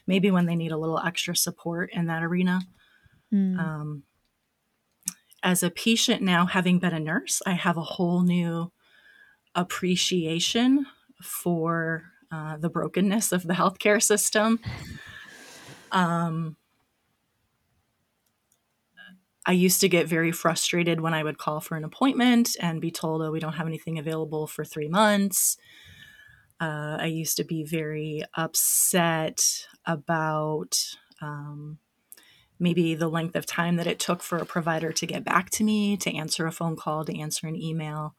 maybe 0.08 0.32
when 0.32 0.48
they 0.48 0.56
need 0.56 0.72
a 0.72 0.78
little 0.78 1.00
extra 1.00 1.36
support 1.36 1.92
in 1.94 2.08
that 2.08 2.24
arena. 2.24 2.62
Mm. 3.34 3.60
Um, 3.60 4.04
as 5.42 5.64
a 5.64 5.70
patient 5.70 6.22
now, 6.22 6.46
having 6.46 6.80
been 6.80 6.94
a 6.94 7.00
nurse, 7.00 7.42
I 7.46 7.54
have 7.54 7.78
a 7.78 7.82
whole 7.82 8.24
new 8.24 8.72
appreciation 9.56 10.86
for 11.22 12.04
uh, 12.32 12.58
the 12.58 12.70
brokenness 12.70 13.32
of 13.32 13.44
the 13.44 13.54
healthcare 13.54 14.02
system. 14.02 14.60
Um, 15.92 16.58
I 19.50 19.54
used 19.54 19.82
to 19.82 19.90
get 19.90 20.08
very 20.08 20.32
frustrated 20.32 21.02
when 21.02 21.16
I 21.16 21.24
would 21.24 21.40
call 21.40 21.60
for 21.60 21.76
an 21.76 21.84
appointment 21.84 22.56
and 22.60 22.80
be 22.80 22.92
told, 22.92 23.24
oh, 23.24 23.32
we 23.32 23.40
don't 23.40 23.54
have 23.54 23.66
anything 23.66 23.98
available 23.98 24.46
for 24.46 24.64
three 24.64 24.88
months. 24.88 25.58
Uh, 26.62 26.98
I 27.00 27.08
used 27.08 27.36
to 27.38 27.44
be 27.44 27.64
very 27.64 28.22
upset 28.36 29.66
about 29.88 30.78
um, 31.20 31.80
maybe 32.60 32.94
the 32.94 33.08
length 33.08 33.36
of 33.36 33.48
time 33.48 33.78
that 33.78 33.88
it 33.88 33.98
took 33.98 34.22
for 34.22 34.38
a 34.38 34.46
provider 34.46 34.92
to 34.92 35.08
get 35.08 35.24
back 35.24 35.50
to 35.50 35.64
me, 35.64 35.98
to 35.98 36.16
answer 36.16 36.46
a 36.46 36.52
phone 36.52 36.76
call, 36.76 37.04
to 37.06 37.20
answer 37.20 37.48
an 37.48 37.60
email. 37.60 38.14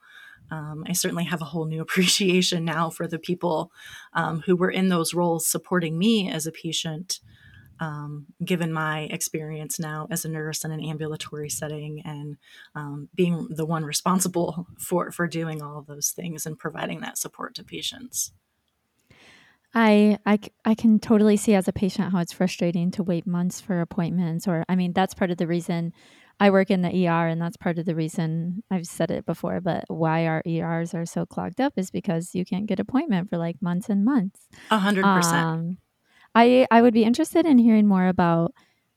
Um, 0.50 0.82
I 0.88 0.94
certainly 0.94 1.26
have 1.26 1.42
a 1.42 1.44
whole 1.44 1.66
new 1.66 1.80
appreciation 1.86 2.64
now 2.64 2.90
for 2.90 3.06
the 3.06 3.20
people 3.20 3.70
um, 4.14 4.40
who 4.46 4.56
were 4.56 4.72
in 4.72 4.88
those 4.88 5.14
roles 5.14 5.46
supporting 5.46 5.96
me 5.96 6.28
as 6.28 6.44
a 6.44 6.50
patient 6.50 7.20
um, 7.80 8.26
given 8.44 8.72
my 8.72 9.08
experience 9.10 9.80
now 9.80 10.06
as 10.10 10.24
a 10.24 10.28
nurse 10.28 10.64
in 10.64 10.70
an 10.70 10.84
ambulatory 10.84 11.48
setting 11.48 12.02
and 12.04 12.36
um, 12.74 13.08
being 13.14 13.48
the 13.50 13.66
one 13.66 13.84
responsible 13.84 14.66
for 14.78 15.10
for 15.10 15.26
doing 15.26 15.62
all 15.62 15.78
of 15.78 15.86
those 15.86 16.10
things 16.10 16.46
and 16.46 16.58
providing 16.58 17.00
that 17.00 17.18
support 17.18 17.54
to 17.54 17.64
patients. 17.64 18.32
I, 19.72 20.18
I, 20.26 20.40
I 20.64 20.74
can 20.74 20.98
totally 20.98 21.36
see 21.36 21.54
as 21.54 21.68
a 21.68 21.72
patient 21.72 22.12
how 22.12 22.18
it's 22.18 22.32
frustrating 22.32 22.90
to 22.92 23.04
wait 23.04 23.24
months 23.24 23.60
for 23.60 23.80
appointments 23.80 24.48
or 24.48 24.64
I 24.68 24.74
mean 24.74 24.92
that's 24.92 25.14
part 25.14 25.30
of 25.30 25.36
the 25.36 25.46
reason 25.46 25.92
I 26.40 26.50
work 26.50 26.70
in 26.70 26.82
the 26.82 27.06
ER 27.06 27.28
and 27.28 27.40
that's 27.40 27.56
part 27.56 27.78
of 27.78 27.84
the 27.84 27.94
reason 27.94 28.64
I've 28.68 28.86
said 28.86 29.12
it 29.12 29.26
before 29.26 29.60
but 29.60 29.84
why 29.86 30.26
our 30.26 30.42
ERs 30.44 30.92
are 30.92 31.06
so 31.06 31.24
clogged 31.24 31.60
up 31.60 31.74
is 31.76 31.92
because 31.92 32.34
you 32.34 32.44
can't 32.44 32.66
get 32.66 32.80
appointment 32.80 33.30
for 33.30 33.38
like 33.38 33.62
months 33.62 33.88
and 33.88 34.04
months. 34.04 34.48
A 34.72 34.78
hundred 34.78 35.04
percent. 35.04 35.78
I 36.34 36.66
I 36.70 36.82
would 36.82 36.94
be 36.94 37.04
interested 37.04 37.46
in 37.46 37.58
hearing 37.58 37.86
more 37.86 38.06
about 38.06 38.54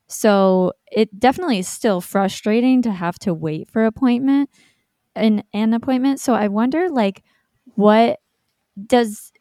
so 0.08 0.74
it 0.92 1.20
definitely 1.20 1.60
is 1.60 1.68
still 1.68 2.02
frustrating 2.02 2.82
to 2.84 2.92
have 2.92 3.18
to 3.20 3.34
wait 3.34 3.70
for 3.70 3.86
appointment 3.86 4.50
an 5.16 5.44
an 5.54 5.74
appointment. 5.74 6.20
So 6.20 6.34
I 6.34 6.48
wonder 6.48 6.90
like 6.90 7.24
what 7.76 8.20
does 8.88 9.32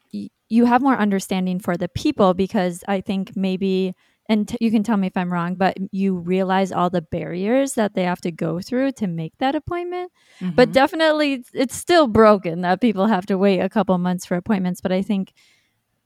you 0.48 0.66
have 0.66 0.82
more 0.82 0.96
understanding 0.96 1.58
for 1.58 1.76
the 1.76 1.88
people 1.88 2.34
because 2.34 2.84
I 2.86 3.00
think 3.00 3.34
maybe 3.34 3.94
and 4.28 4.46
t- 4.46 4.58
you 4.60 4.70
can 4.70 4.82
tell 4.82 4.96
me 4.96 5.08
if 5.08 5.16
I'm 5.16 5.32
wrong, 5.32 5.56
but 5.56 5.76
you 5.90 6.14
realize 6.14 6.70
all 6.70 6.90
the 6.90 7.02
barriers 7.02 7.74
that 7.74 7.94
they 7.94 8.04
have 8.04 8.20
to 8.20 8.30
go 8.30 8.60
through 8.60 8.92
to 8.92 9.06
make 9.06 9.36
that 9.38 9.54
appointment. 9.54 10.12
Mm-hmm. 10.40 10.54
But 10.54 10.72
definitely, 10.72 11.44
it's 11.52 11.74
still 11.74 12.06
broken 12.06 12.60
that 12.60 12.80
people 12.80 13.06
have 13.06 13.26
to 13.26 13.36
wait 13.36 13.58
a 13.60 13.68
couple 13.68 13.96
months 13.98 14.24
for 14.24 14.36
appointments. 14.36 14.80
But 14.80 14.92
I 14.92 15.02
think 15.02 15.32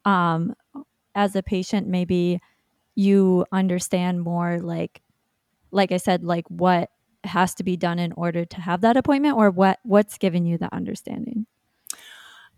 um, 0.05 0.55
as 1.16 1.35
a 1.35 1.42
patient 1.42 1.88
maybe 1.88 2.40
you 2.94 3.44
understand 3.50 4.20
more 4.20 4.61
like 4.61 5.02
like 5.73 5.90
i 5.90 5.96
said 5.96 6.23
like 6.23 6.46
what 6.49 6.90
has 7.25 7.54
to 7.54 7.64
be 7.64 7.76
done 7.76 7.99
in 7.99 8.12
order 8.12 8.44
to 8.44 8.61
have 8.61 8.82
that 8.82 8.96
appointment 8.96 9.37
or 9.37 9.50
what 9.50 9.80
what's 9.82 10.18
given 10.18 10.46
you 10.46 10.56
that 10.58 10.73
understanding 10.73 11.46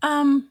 um 0.03 0.51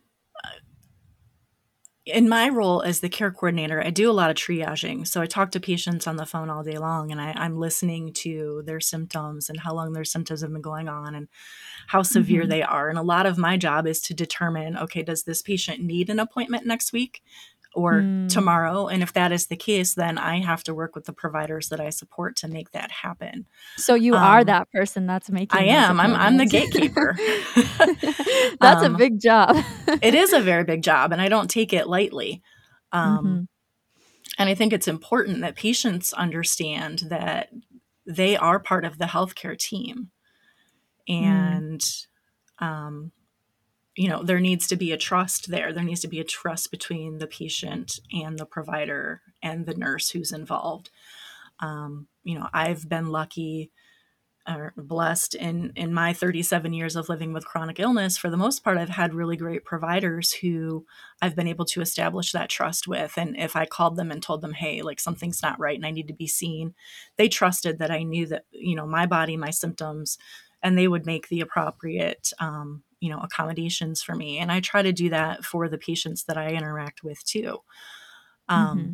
in 2.07 2.29
my 2.29 2.47
role 2.47 2.81
as 2.81 3.01
the 3.01 3.09
care 3.09 3.31
coordinator, 3.31 3.83
I 3.83 3.89
do 3.89 4.09
a 4.09 4.13
lot 4.13 4.29
of 4.29 4.37
triaging. 4.37 5.05
So 5.05 5.21
I 5.21 5.25
talk 5.25 5.51
to 5.51 5.59
patients 5.59 6.07
on 6.07 6.15
the 6.15 6.25
phone 6.25 6.49
all 6.49 6.63
day 6.63 6.77
long 6.77 7.11
and 7.11 7.19
I, 7.19 7.33
am 7.45 7.59
listening 7.59 8.13
to 8.13 8.63
their 8.65 8.79
symptoms 8.79 9.49
and 9.49 9.59
how 9.59 9.73
long 9.73 9.91
their 9.91 10.05
symptoms 10.05 10.41
have 10.41 10.53
been 10.53 10.61
going 10.61 10.87
on 10.87 11.15
and 11.15 11.27
how 11.87 12.03
severe 12.03 12.41
mm-hmm. 12.41 12.49
they 12.49 12.63
are. 12.63 12.89
And 12.89 12.97
a 12.97 13.03
lot 13.03 13.25
of 13.25 13.37
my 13.37 13.57
job 13.57 13.85
is 13.87 13.99
to 14.01 14.13
determine 14.13 14.77
okay, 14.77 15.03
does 15.03 15.23
this 15.23 15.41
patient 15.41 15.81
need 15.81 16.09
an 16.09 16.19
appointment 16.19 16.65
next 16.65 16.93
week? 16.93 17.21
Or 17.75 18.01
mm. 18.01 18.29
tomorrow. 18.29 18.87
And 18.87 19.03
if 19.03 19.13
that 19.13 19.31
is 19.31 19.47
the 19.47 19.55
case, 19.55 19.93
then 19.93 20.17
I 20.17 20.39
have 20.39 20.63
to 20.63 20.73
work 20.73 20.95
with 20.95 21.05
the 21.05 21.13
providers 21.13 21.69
that 21.69 21.79
I 21.79 21.89
support 21.89 22.35
to 22.37 22.47
make 22.47 22.71
that 22.71 22.91
happen. 22.91 23.45
So 23.77 23.95
you 23.95 24.15
um, 24.15 24.23
are 24.23 24.43
that 24.43 24.71
person 24.71 25.05
that's 25.05 25.29
making. 25.29 25.59
I 25.59 25.65
am. 25.65 25.99
I'm. 25.99 26.13
I'm 26.13 26.37
the 26.37 26.45
gatekeeper. 26.45 27.15
that's 28.59 28.83
um, 28.83 28.95
a 28.95 28.97
big 28.97 29.19
job. 29.19 29.57
it 30.01 30.15
is 30.15 30.33
a 30.33 30.39
very 30.39 30.63
big 30.65 30.81
job, 30.81 31.11
and 31.11 31.21
I 31.21 31.29
don't 31.29 31.49
take 31.49 31.73
it 31.73 31.87
lightly. 31.87 32.41
Um, 32.91 33.17
mm-hmm. 33.17 33.43
And 34.39 34.49
I 34.49 34.55
think 34.55 34.73
it's 34.73 34.87
important 34.87 35.41
that 35.41 35.55
patients 35.55 36.13
understand 36.13 37.03
that 37.09 37.49
they 38.05 38.37
are 38.37 38.59
part 38.59 38.85
of 38.85 38.97
the 38.97 39.05
healthcare 39.05 39.57
team, 39.57 40.11
mm. 41.09 41.13
and 41.13 41.81
mm. 42.61 43.11
You 43.97 44.07
know 44.09 44.23
there 44.23 44.39
needs 44.39 44.67
to 44.67 44.75
be 44.75 44.91
a 44.91 44.97
trust 44.97 45.49
there. 45.49 45.73
There 45.73 45.83
needs 45.83 46.01
to 46.01 46.07
be 46.07 46.19
a 46.19 46.25
trust 46.25 46.71
between 46.71 47.17
the 47.17 47.27
patient 47.27 47.99
and 48.13 48.37
the 48.37 48.45
provider 48.45 49.21
and 49.41 49.65
the 49.65 49.75
nurse 49.75 50.09
who's 50.11 50.31
involved. 50.31 50.89
Um, 51.59 52.07
you 52.27 52.37
know 52.37 52.49
i've 52.53 52.87
been 52.87 53.07
lucky 53.07 53.71
or 54.47 54.73
blessed 54.77 55.35
in 55.35 55.71
in 55.75 55.93
my 55.93 56.13
37 56.13 56.71
years 56.73 56.95
of 56.95 57.09
living 57.09 57.33
with 57.33 57.45
chronic 57.45 57.79
illness. 57.79 58.17
For 58.17 58.29
the 58.29 58.37
most 58.37 58.63
part 58.63 58.77
i've 58.77 58.89
had 58.89 59.13
really 59.13 59.37
great 59.37 59.63
providers 59.65 60.33
who 60.33 60.85
i've 61.21 61.35
been 61.35 61.47
able 61.47 61.65
to 61.65 61.81
establish 61.81 62.31
that 62.33 62.49
trust 62.49 62.87
with. 62.87 63.13
And 63.17 63.37
if 63.37 63.55
i 63.55 63.65
called 63.65 63.95
them 63.95 64.11
and 64.11 64.21
told 64.21 64.41
them 64.41 64.53
hey 64.53 64.81
like 64.81 64.99
something's 64.99 65.41
not 65.41 65.59
right 65.59 65.77
and 65.77 65.85
i 65.85 65.91
need 65.91 66.07
to 66.07 66.13
be 66.13 66.27
seen 66.27 66.75
they 67.17 67.29
trusted 67.29 67.79
that 67.79 67.91
i 67.91 68.03
knew 68.03 68.25
that 68.27 68.45
you 68.51 68.75
know 68.75 68.85
my 68.85 69.05
body 69.05 69.37
my 69.37 69.49
symptoms 69.51 70.17
and 70.61 70.77
they 70.77 70.87
would 70.87 71.05
make 71.05 71.29
the 71.29 71.41
appropriate 71.41 72.33
um, 72.39 72.83
you 72.99 73.09
know 73.09 73.19
accommodations 73.19 74.01
for 74.01 74.15
me 74.15 74.37
and 74.37 74.51
i 74.51 74.59
try 74.59 74.81
to 74.81 74.91
do 74.91 75.09
that 75.09 75.43
for 75.43 75.67
the 75.69 75.77
patients 75.77 76.23
that 76.25 76.37
i 76.37 76.49
interact 76.49 77.03
with 77.03 77.23
too 77.25 77.59
um, 78.49 78.77
mm-hmm. 78.77 78.91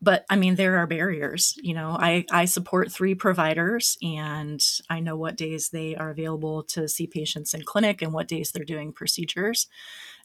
but 0.00 0.24
i 0.30 0.36
mean 0.36 0.54
there 0.56 0.78
are 0.78 0.86
barriers 0.86 1.54
you 1.62 1.74
know 1.74 1.96
i 1.98 2.24
i 2.30 2.44
support 2.44 2.90
three 2.90 3.14
providers 3.14 3.96
and 4.02 4.60
i 4.88 5.00
know 5.00 5.16
what 5.16 5.36
days 5.36 5.70
they 5.70 5.94
are 5.96 6.10
available 6.10 6.62
to 6.62 6.88
see 6.88 7.06
patients 7.06 7.54
in 7.54 7.62
clinic 7.62 8.02
and 8.02 8.12
what 8.12 8.28
days 8.28 8.50
they're 8.50 8.64
doing 8.64 8.92
procedures 8.92 9.66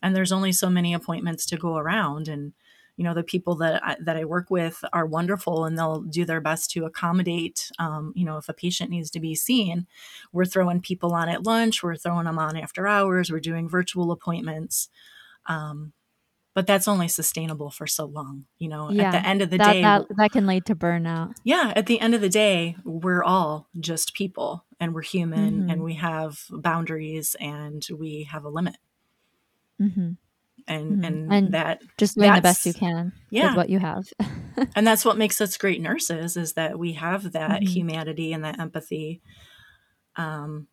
and 0.01 0.15
there's 0.15 0.31
only 0.31 0.51
so 0.51 0.69
many 0.69 0.93
appointments 0.93 1.45
to 1.45 1.57
go 1.57 1.77
around 1.77 2.27
and 2.27 2.53
you 2.97 3.03
know 3.03 3.13
the 3.13 3.23
people 3.23 3.55
that 3.55 3.83
I, 3.83 3.97
that 3.99 4.17
I 4.17 4.25
work 4.25 4.49
with 4.49 4.83
are 4.93 5.05
wonderful 5.05 5.65
and 5.65 5.77
they'll 5.77 6.01
do 6.01 6.25
their 6.25 6.41
best 6.41 6.71
to 6.71 6.85
accommodate 6.85 7.71
um, 7.79 8.13
you 8.15 8.25
know 8.25 8.37
if 8.37 8.49
a 8.49 8.53
patient 8.53 8.89
needs 8.89 9.09
to 9.11 9.19
be 9.19 9.35
seen 9.35 9.87
we're 10.31 10.45
throwing 10.45 10.81
people 10.81 11.13
on 11.13 11.29
at 11.29 11.45
lunch 11.45 11.83
we're 11.83 11.95
throwing 11.95 12.25
them 12.25 12.39
on 12.39 12.57
after 12.57 12.87
hours 12.87 13.31
we're 13.31 13.39
doing 13.39 13.69
virtual 13.69 14.11
appointments 14.11 14.89
um, 15.47 15.93
but 16.53 16.65
that's 16.65 16.87
only 16.87 17.07
sustainable 17.07 17.69
for 17.69 17.87
so 17.87 18.05
long 18.05 18.45
you 18.57 18.69
know 18.69 18.89
yeah, 18.89 19.03
at 19.03 19.11
the 19.11 19.27
end 19.27 19.41
of 19.41 19.49
the 19.49 19.57
that, 19.57 19.73
day 19.73 19.81
that, 19.81 20.05
that 20.17 20.31
can 20.31 20.47
lead 20.47 20.65
to 20.65 20.75
burnout 20.75 21.35
yeah 21.43 21.73
at 21.75 21.85
the 21.85 21.99
end 21.99 22.15
of 22.15 22.21
the 22.21 22.29
day 22.29 22.75
we're 22.83 23.23
all 23.23 23.67
just 23.79 24.13
people 24.13 24.65
and 24.79 24.93
we're 24.93 25.01
human 25.01 25.61
mm-hmm. 25.61 25.69
and 25.69 25.83
we 25.83 25.95
have 25.95 26.45
boundaries 26.49 27.35
and 27.39 27.85
we 27.97 28.23
have 28.23 28.45
a 28.45 28.49
limit 28.49 28.77
mm-hmm. 29.81 30.11
And 30.67 30.97
Mhm. 30.97 31.05
and, 31.05 31.31
And 31.33 31.51
that 31.53 31.81
Just 31.97 32.17
doing 32.17 32.33
the 32.33 32.41
best 32.41 32.65
you 32.65 32.73
can 32.73 33.11
yeah 33.29 33.49
with 33.49 33.57
what 33.57 33.69
you 33.69 33.79
have. 33.79 34.05
and 34.75 34.85
that's 34.85 35.05
what 35.05 35.17
makes 35.17 35.39
us 35.41 35.57
great 35.57 35.81
nurses 35.81 36.35
is 36.37 36.53
that 36.53 36.77
we 36.79 36.93
have 36.93 37.31
that 37.33 37.61
Mhm. 37.61 37.67
humanity 37.67 38.33
and 38.33 38.43
that 38.43 38.59
empathy 38.59 39.21
um, 40.15 40.67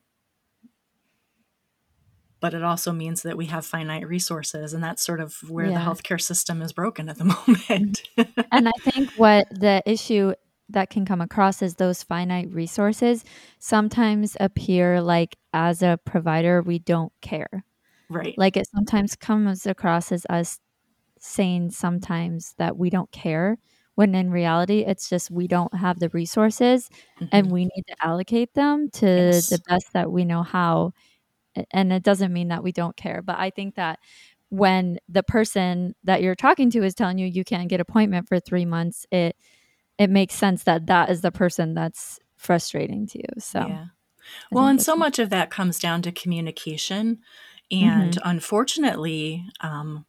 but 2.41 2.55
it 2.55 2.63
also 2.65 2.93
means 2.93 3.23
that 3.23 3.37
we 3.37 3.47
have 3.47 3.65
finite 3.65 4.07
resources 4.07 4.73
and 4.75 4.83
that's 4.83 5.05
sort 5.05 5.21
of 5.21 5.37
where 5.49 5.69
the 5.71 5.79
healthcare 5.81 6.21
system 6.21 6.61
is 6.63 6.73
broken 6.73 7.09
at 7.09 7.19
the 7.19 7.25
moment 7.49 8.03
and 8.51 8.69
I 8.69 8.73
think 8.83 9.11
what 9.15 9.47
the 9.51 9.83
issue 9.87 10.35
that 10.69 10.91
can 10.91 11.05
come 11.05 11.21
across 11.21 11.61
is 11.63 11.75
those 11.75 12.03
finite 12.03 12.51
resources 12.53 13.25
sometimes 13.59 14.37
appear 14.41 15.01
like 15.03 15.37
as 15.53 15.83
a 15.83 15.99
provider 16.05 16.63
we 16.63 16.79
don't 16.79 17.13
care. 17.21 17.65
Right 18.13 18.37
Like 18.37 18.57
it 18.57 18.69
sometimes 18.75 19.17
comes 19.17 19.67
across 19.67 20.13
as 20.13 20.27
us 20.31 20.59
saying 21.21 21.71
sometimes 21.71 22.55
that 22.59 22.77
we 22.79 22.91
don't 22.91 23.11
care 23.13 23.59
when 23.97 24.15
in 24.15 24.31
reality 24.31 24.81
it's 24.81 25.09
just 25.09 25.31
we 25.31 25.49
don't 25.49 25.75
have 25.75 25.99
the 26.01 26.09
resources 26.11 26.91
and 27.33 27.49
Mhm. 27.49 27.53
we 27.53 27.65
need 27.65 27.85
to 27.89 27.97
allocate 28.03 28.55
them 28.55 28.91
to 28.91 29.07
Yes. 29.15 29.49
the 29.49 29.61
best 29.69 29.93
that 29.95 30.11
we 30.13 30.25
know 30.25 30.43
how 30.43 30.93
and 31.73 31.93
it 31.93 32.03
doesn't 32.03 32.33
mean 32.33 32.49
that 32.49 32.63
we 32.63 32.73
don't 32.73 32.97
care 32.97 33.23
but 33.23 33.39
i 33.39 33.51
think 33.51 33.75
that 33.77 33.99
when 34.51 34.99
the 35.09 35.23
person 35.23 35.95
that 36.05 36.23
you're 36.23 36.35
talking 36.35 36.71
to 36.71 36.83
is 36.85 36.95
telling 36.95 37.19
you 37.19 37.27
you 37.27 37.45
can't 37.45 37.69
get 37.69 37.81
appointment 37.81 38.29
for 38.29 38.41
3 38.41 38.65
months 38.65 39.07
it 39.11 39.37
it 39.99 40.11
makes 40.11 40.35
sense 40.35 40.65
that 40.65 40.87
that 40.87 41.11
is 41.11 41.21
the 41.23 41.33
person 41.33 41.75
that's 41.75 42.19
frustrating 42.37 43.07
to 43.07 43.19
you 43.19 43.41
so 43.41 43.61
yeah 43.69 43.87
well 44.53 44.67
and 44.67 44.83
so 44.83 44.97
much 44.97 45.19
of 45.19 45.31
that 45.31 45.51
comes 45.51 45.79
down 45.79 46.03
to 46.03 46.13
communication 46.13 47.21
and 47.73 48.13
Mm-hmm. 48.13 48.29
unfortunately 48.29 49.47
um, 49.61 50.05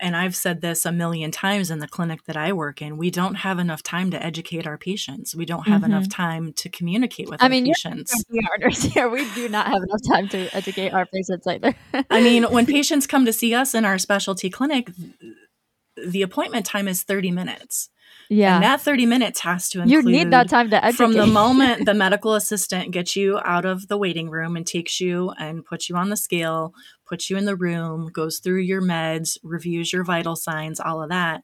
and 0.00 0.16
I've 0.16 0.34
said 0.34 0.60
this 0.60 0.84
a 0.86 0.92
million 0.92 1.30
times 1.30 1.70
in 1.70 1.78
the 1.78 1.86
clinic 1.86 2.24
that 2.24 2.36
I 2.36 2.52
work 2.52 2.82
in, 2.82 2.96
we 2.96 3.10
don't 3.10 3.36
have 3.36 3.58
enough 3.58 3.82
time 3.82 4.10
to 4.10 4.22
educate 4.22 4.66
our 4.66 4.76
patients. 4.78 5.34
We 5.36 5.44
don't 5.44 5.68
have 5.68 5.84
enough 5.84 6.08
time 6.08 6.52
to 6.54 6.68
communicate 6.68 7.28
with 7.28 7.40
Mm-hmm. 7.40 7.44
I 7.44 7.46
our 7.46 7.50
mean, 7.50 7.66
patients. 7.66 8.24
we 8.30 8.38
are 8.40 8.58
nurses 8.58 8.92
here 8.92 9.08
we 9.08 9.30
do 9.34 9.48
not 9.48 9.66
have 9.66 9.82
enough 9.82 10.00
time 10.10 10.28
to 10.30 10.54
educate 10.56 10.90
our 10.92 11.06
patients 11.06 11.46
either 11.46 11.74
I 12.10 12.20
mean, 12.22 12.44
when 12.50 12.66
patients 12.66 13.06
come 13.06 13.24
to 13.26 13.32
see 13.32 13.54
us 13.54 13.74
in 13.74 13.84
our 13.84 13.98
specialty 13.98 14.50
clinic, 14.50 14.90
the 15.96 16.22
appointment 16.22 16.66
time 16.66 16.88
is 16.88 17.02
30 17.02 17.30
minutes. 17.30 17.88
Yeah 18.28 18.56
And 18.56 18.64
that 18.64 18.80
30 18.80 19.06
minutes 19.06 19.40
has 19.40 19.68
to 19.70 19.82
include. 19.82 20.04
you 20.04 20.10
need 20.10 20.30
that 20.30 20.48
time 20.48 20.70
to 20.70 20.84
educate 20.84 20.96
from 20.96 21.12
the 21.12 21.26
moment 21.42 21.86
the 21.86 21.94
medical 21.94 22.34
assistant 22.34 22.90
gets 22.90 23.16
you 23.16 23.38
out 23.44 23.64
of 23.64 23.88
the 23.88 23.96
waiting 23.96 24.30
room 24.30 24.56
and 24.56 24.66
takes 24.66 25.00
you 25.00 25.30
and 25.38 25.64
puts 25.64 25.88
you 25.88 25.96
on 25.96 26.10
the 26.10 26.16
scale, 26.16 26.74
puts 27.06 27.30
you 27.30 27.36
in 27.36 27.44
the 27.44 27.56
room, 27.56 28.10
goes 28.12 28.38
through 28.38 28.60
your 28.60 28.82
meds, 28.82 29.38
reviews 29.42 29.92
your 29.92 30.04
vital 30.04 30.36
signs, 30.36 30.80
all 30.80 31.02
of 31.02 31.10
that. 31.10 31.42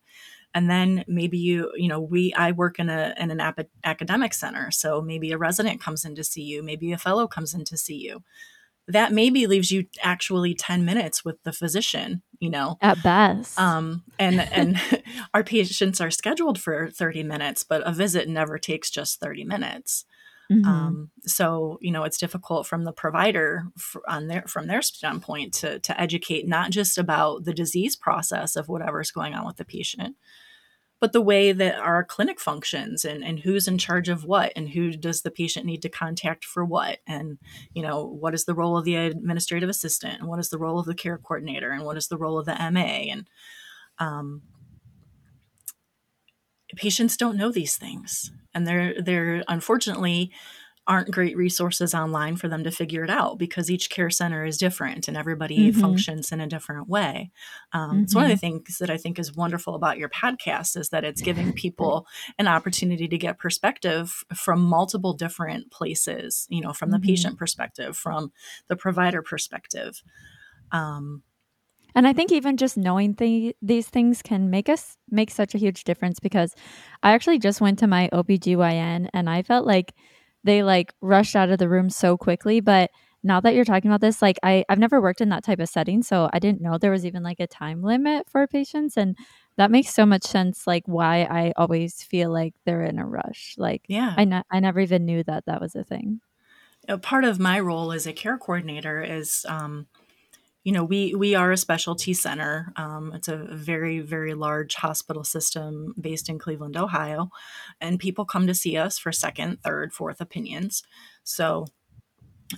And 0.53 0.69
then 0.69 1.05
maybe 1.07 1.39
you, 1.39 1.71
you 1.77 1.89
know, 1.89 2.01
we, 2.01 2.33
I 2.35 2.51
work 2.53 2.79
in 2.81 2.91
a, 2.91 3.15
in 3.17 3.31
an 3.31 3.41
ap- 3.41 3.69
academic 3.85 4.35
center. 4.35 4.71
So 4.73 5.01
maybe 5.01 5.31
a 5.31 5.39
resident 5.39 5.81
comes 5.81 6.05
in 6.05 6.15
to 6.17 6.25
see 6.25 6.43
you, 6.43 6.63
maybe 6.63 6.93
a 6.93 6.99
fellow 6.99 7.29
comes 7.29 7.55
in 7.55 7.65
to 7.67 7.77
see 7.77 7.97
you. 7.97 8.23
That 8.91 9.13
maybe 9.13 9.47
leaves 9.47 9.71
you 9.71 9.87
actually 10.03 10.55
10 10.55 10.85
minutes 10.85 11.25
with 11.25 11.43
the 11.43 11.53
physician, 11.53 12.23
you 12.39 12.51
know, 12.51 12.79
at 12.81 13.03
best 13.03 13.59
um, 13.59 14.03
and 14.19 14.41
and 14.41 14.81
our 15.35 15.45
patients 15.45 16.01
are 16.01 16.11
scheduled 16.11 16.61
for 16.61 16.91
30 16.91 17.23
minutes, 17.23 17.65
but 17.65 17.87
a 17.87 17.93
visit 17.93 18.29
never 18.29 18.59
takes 18.59 18.91
just 18.91 19.21
30 19.21 19.45
minutes. 19.45 20.05
Mhm. 20.51 20.67
Um, 20.67 21.11
so 21.23 21.79
you 21.81 21.93
know 21.93 22.03
it's 22.03 22.19
difficult 22.19 22.67
from 22.67 22.83
the 22.85 22.93
provider 22.93 23.65
f- 23.79 24.03
on 24.09 24.27
their 24.27 24.43
from 24.49 24.67
their 24.67 24.83
standpoint 24.83 25.55
to 25.55 25.79
to 25.79 26.01
educate 26.01 26.49
not 26.49 26.71
just 26.71 26.99
about 26.99 27.45
the 27.45 27.55
disease 27.55 27.95
process 27.95 28.57
of 28.57 28.69
whatever's 28.69 29.13
going 29.13 29.35
on 29.35 29.47
with 29.47 29.59
the 29.59 29.65
patient, 29.65 30.17
but 31.01 31.13
the 31.13 31.21
way 31.21 31.51
that 31.51 31.77
our 31.77 32.05
clinic 32.05 32.39
functions 32.39 33.05
and, 33.05 33.25
and 33.25 33.41
who's 33.41 33.67
in 33.67 33.79
charge 33.79 34.09
of 34.09 34.25
what 34.25 34.53
and 34.55 34.69
who 34.69 34.93
does 34.93 35.23
the 35.23 35.31
patient 35.31 35.67
need 35.67 35.83
to 35.83 35.89
contact 35.89 36.45
for 36.45 36.65
what 36.65 36.99
and 37.07 37.39
you 37.73 37.83
know 37.83 38.05
what 38.05 38.35
is 38.35 38.45
the 38.45 38.55
role 38.55 38.77
of 38.77 38.85
the 38.85 38.95
administrative 38.95 39.69
assistant 39.69 40.21
and 40.21 40.29
what 40.29 40.39
is 40.39 40.51
the 40.51 40.59
role 40.59 40.79
of 40.79 40.87
the 40.87 40.95
care 40.95 41.19
coordinator 41.19 41.71
and 41.71 41.85
what 41.85 41.97
is 41.97 42.09
the 42.09 42.19
role 42.19 42.39
of 42.39 42.47
the 42.47 42.55
ma 42.71 42.81
and 42.81 43.29
um, 43.99 44.43
patients 46.77 47.17
don't 47.17 47.37
know 47.37 47.51
these 47.51 47.77
things 47.77 48.31
and 48.55 48.67
they're 48.67 49.01
they're 49.03 49.43
unfortunately 49.49 50.31
aren't 50.91 51.11
great 51.13 51.37
resources 51.37 51.95
online 51.95 52.35
for 52.37 52.49
them 52.49 52.65
to 52.65 52.71
figure 52.71 53.05
it 53.05 53.11
out 53.11 53.39
because 53.39 53.71
each 53.71 53.89
care 53.91 54.11
center 54.11 54.45
is 54.45 54.59
different 54.59 55.07
and 55.09 55.17
everybody 55.17 55.71
Mhm. 55.71 55.81
functions 55.81 56.33
in 56.33 56.41
a 56.41 56.47
different 56.49 56.89
way 56.89 57.31
um, 57.73 58.01
it's 58.03 58.15
one 58.15 58.25
of 58.25 58.31
the 58.31 58.37
things 58.37 58.79
that 58.79 58.91
i 58.91 58.97
think 58.97 59.19
is 59.19 59.35
wonderful 59.37 59.75
about 59.77 59.99
your 59.99 60.09
podcast 60.09 60.77
is 60.77 60.89
that 60.89 61.05
it's 61.05 61.23
giving 61.23 61.53
people 61.65 62.07
an 62.39 62.49
opportunity 62.49 63.07
to 63.09 63.17
get 63.19 63.39
perspective 63.39 64.25
from 64.35 64.61
multiple 64.61 65.15
different 65.15 65.71
places 65.71 66.47
you 66.51 66.61
know 66.61 66.73
from 66.73 66.91
the 66.91 66.99
Mhm. 66.99 67.05
patient 67.11 67.39
perspective 67.39 67.97
from 67.97 68.33
the 68.69 68.77
provider 68.77 69.23
perspective 69.23 70.03
um, 70.73 71.23
And 71.95 72.07
I 72.07 72.13
think 72.13 72.31
even 72.33 72.57
just 72.57 72.77
knowing 72.77 73.15
th- 73.15 73.57
these 73.61 73.89
things 73.89 74.23
can 74.23 74.49
make 74.51 74.69
us 74.69 74.97
make 75.11 75.31
such 75.31 75.55
a 75.55 75.59
huge 75.59 75.83
difference 75.85 76.21
because 76.21 76.55
I 77.03 77.13
actually 77.13 77.39
just 77.41 77.61
went 77.61 77.79
to 77.81 77.87
my 77.89 78.09
OBGYN 78.13 79.09
and 79.13 79.29
I 79.29 79.43
felt 79.43 79.67
like 79.67 79.93
they 80.45 80.63
like 80.63 80.95
rushed 81.01 81.37
out 81.37 81.51
of 81.51 81.59
the 81.59 81.69
room 81.69 81.91
so 81.91 82.17
quickly. 82.17 82.61
But 82.61 82.91
now 83.23 83.41
that 83.41 83.55
you're 83.55 83.65
talking 83.67 83.91
about 83.91 84.01
this, 84.01 84.23
like 84.23 84.39
I, 84.43 84.65
I've 84.69 84.79
never 84.79 85.01
worked 85.01 85.21
in 85.21 85.29
that 85.29 85.45
type 85.45 85.61
of 85.61 85.69
setting. 85.69 86.03
So 86.03 86.31
I 86.33 86.39
didn't 86.39 86.63
know 86.63 86.79
there 86.79 86.91
was 86.91 87.05
even 87.05 87.23
like 87.23 87.41
a 87.41 87.47
time 87.47 87.83
limit 87.83 88.29
for 88.31 88.47
patients. 88.47 88.97
And 88.97 89.17
that 89.57 89.71
makes 89.71 89.93
so 89.93 90.07
much 90.07 90.23
sense, 90.23 90.67
like 90.67 90.85
why 90.87 91.23
I 91.25 91.53
always 91.57 92.03
feel 92.03 92.33
like 92.33 92.55
they're 92.65 92.85
in 92.85 92.99
a 92.99 93.07
rush. 93.07 93.55
Like 93.59 93.83
yeah 93.89 94.15
I, 94.17 94.25
ne- 94.25 94.43
I 94.51 94.61
never 94.61 94.81
even 94.81 95.05
knew 95.05 95.23
that 95.25 95.45
that 95.47 95.61
was 95.61 95.75
a 95.75 95.85
thing. 95.85 96.21
a 96.89 96.97
part 96.97 97.25
of 97.25 97.39
my 97.39 97.61
role 97.61 97.93
as 97.93 98.07
a 98.07 98.13
care 98.13 98.39
coordinator 98.39 99.03
is 99.03 99.45
um, 99.49 99.87
you 100.65 100.73
know 100.73 100.85
we 100.85 101.15
we 101.15 101.35
are 101.35 101.51
a 101.53 101.57
specialty 101.57 102.13
center. 102.15 102.73
Um, 102.77 103.13
it's 103.15 103.29
a 103.29 103.37
very 103.37 104.01
very 104.01 104.35
large 104.35 104.75
hospital 104.75 105.25
system 105.25 105.95
based 106.01 106.29
in 106.29 106.39
cleveland 106.39 106.77
ohio 106.77 107.31
and 107.81 107.99
people 107.99 108.25
come 108.25 108.47
to 108.47 108.55
see 108.55 108.77
us 108.77 108.99
for 108.99 109.13
second 109.13 109.63
third 109.63 109.93
fourth 109.93 110.21
opinions. 110.21 110.83
So 111.25 111.67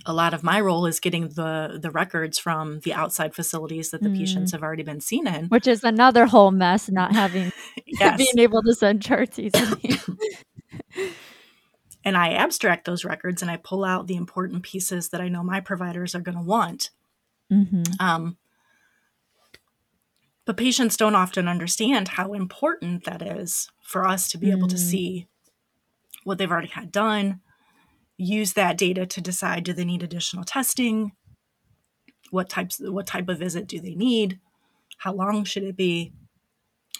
a 0.05 0.13
lot 0.13 0.33
of 0.33 0.43
my 0.43 0.59
role 0.59 0.85
is 0.85 0.99
getting 0.99 1.29
the 1.29 1.79
the 1.81 1.91
records 1.91 2.39
from 2.39 2.79
the 2.81 2.93
outside 2.93 3.35
facilities 3.35 3.91
that 3.91 4.01
the 4.01 4.09
Mm. 4.09 4.17
patients 4.17 4.51
have 4.51 4.63
already 4.63 4.83
been 4.83 5.01
seen 5.01 5.27
in. 5.27 5.45
Which 5.47 5.67
is 5.67 5.83
another 5.83 6.25
whole 6.25 6.51
mess, 6.51 6.89
not 6.89 7.13
having 7.13 7.51
yes. 7.85 8.17
being 8.17 8.39
able 8.39 8.63
to 8.63 8.73
send 8.73 9.01
charts 9.03 9.37
easily. 9.39 9.99
and 12.03 12.17
i 12.17 12.33
abstract 12.33 12.85
those 12.85 13.05
records 13.05 13.41
and 13.41 13.49
i 13.51 13.57
pull 13.57 13.83
out 13.85 14.07
the 14.07 14.15
important 14.15 14.63
pieces 14.63 15.09
that 15.09 15.21
i 15.21 15.29
know 15.29 15.43
my 15.43 15.59
providers 15.59 16.15
are 16.15 16.19
going 16.21 16.37
to 16.37 16.43
want 16.43 16.89
hmm 17.53 17.83
Um, 17.99 18.37
but 20.45 20.57
patients 20.57 20.97
don't 20.97 21.15
often 21.15 21.47
understand 21.47 22.09
how 22.09 22.33
important 22.33 23.05
that 23.05 23.21
is 23.21 23.69
for 23.81 24.05
us 24.07 24.27
to 24.29 24.37
be 24.37 24.51
able 24.51 24.67
to 24.67 24.75
Mm. 24.75 24.79
see 24.79 25.27
what 26.23 26.37
they've 26.37 26.51
already 26.51 26.67
had 26.69 26.91
done, 26.91 27.41
use 28.17 28.53
that 28.53 28.77
data 28.77 29.05
to 29.05 29.21
decide 29.21 29.63
do 29.63 29.73
they 29.73 29.85
need 29.85 30.03
additional 30.03 30.43
testing, 30.43 31.11
what 32.29 32.49
types 32.49 32.79
what 32.79 33.07
type 33.07 33.29
of 33.29 33.39
visit 33.39 33.67
do 33.67 33.79
they 33.79 33.95
need, 33.95 34.39
how 34.99 35.13
long 35.13 35.43
should 35.43 35.63
it 35.63 35.75
be, 35.77 36.13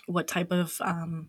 what 0.08 0.28
type 0.28 0.52
of 0.52 0.80
um, 0.82 1.28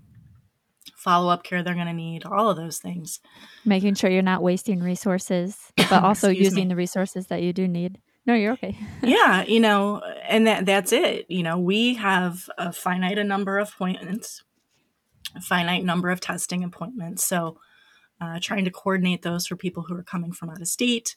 follow 0.96 1.30
up 1.30 1.42
care 1.42 1.62
they're 1.62 1.74
going 1.74 1.87
to 1.87 1.92
need, 1.92 2.24
all 2.24 2.50
of 2.50 2.56
those 2.56 2.78
things. 2.78 3.20
Making 3.64 3.94
sure 3.94 4.10
you're 4.10 4.22
not 4.22 4.42
wasting 4.42 4.80
resources, 4.82 5.72
but 5.76 5.92
also 6.04 6.28
using 6.28 6.64
me. 6.68 6.74
the 6.74 6.76
resources 6.76 7.26
that 7.28 7.42
you 7.42 7.52
do 7.52 7.66
need. 7.68 7.98
No, 8.26 8.34
you're 8.34 8.52
okay. 8.54 8.76
yeah, 9.02 9.44
you 9.44 9.60
know, 9.60 10.00
and 10.26 10.46
that 10.46 10.64
that's 10.66 10.92
it. 10.92 11.26
You 11.28 11.42
know, 11.42 11.58
we 11.58 11.94
have 11.94 12.48
a 12.56 12.72
finite 12.72 13.18
a 13.18 13.24
number 13.24 13.58
of 13.58 13.68
appointments, 13.68 14.42
a 15.37 15.40
finite 15.40 15.84
number 15.84 16.10
of 16.10 16.20
testing 16.20 16.64
appointments. 16.64 17.24
So, 17.24 17.58
uh, 18.20 18.38
trying 18.40 18.64
to 18.64 18.70
coordinate 18.70 19.22
those 19.22 19.46
for 19.46 19.56
people 19.56 19.84
who 19.87 19.94
are 19.96 20.02
coming 20.02 20.32
from 20.32 20.50
out 20.50 20.62
of 20.62 20.68
state 20.68 21.16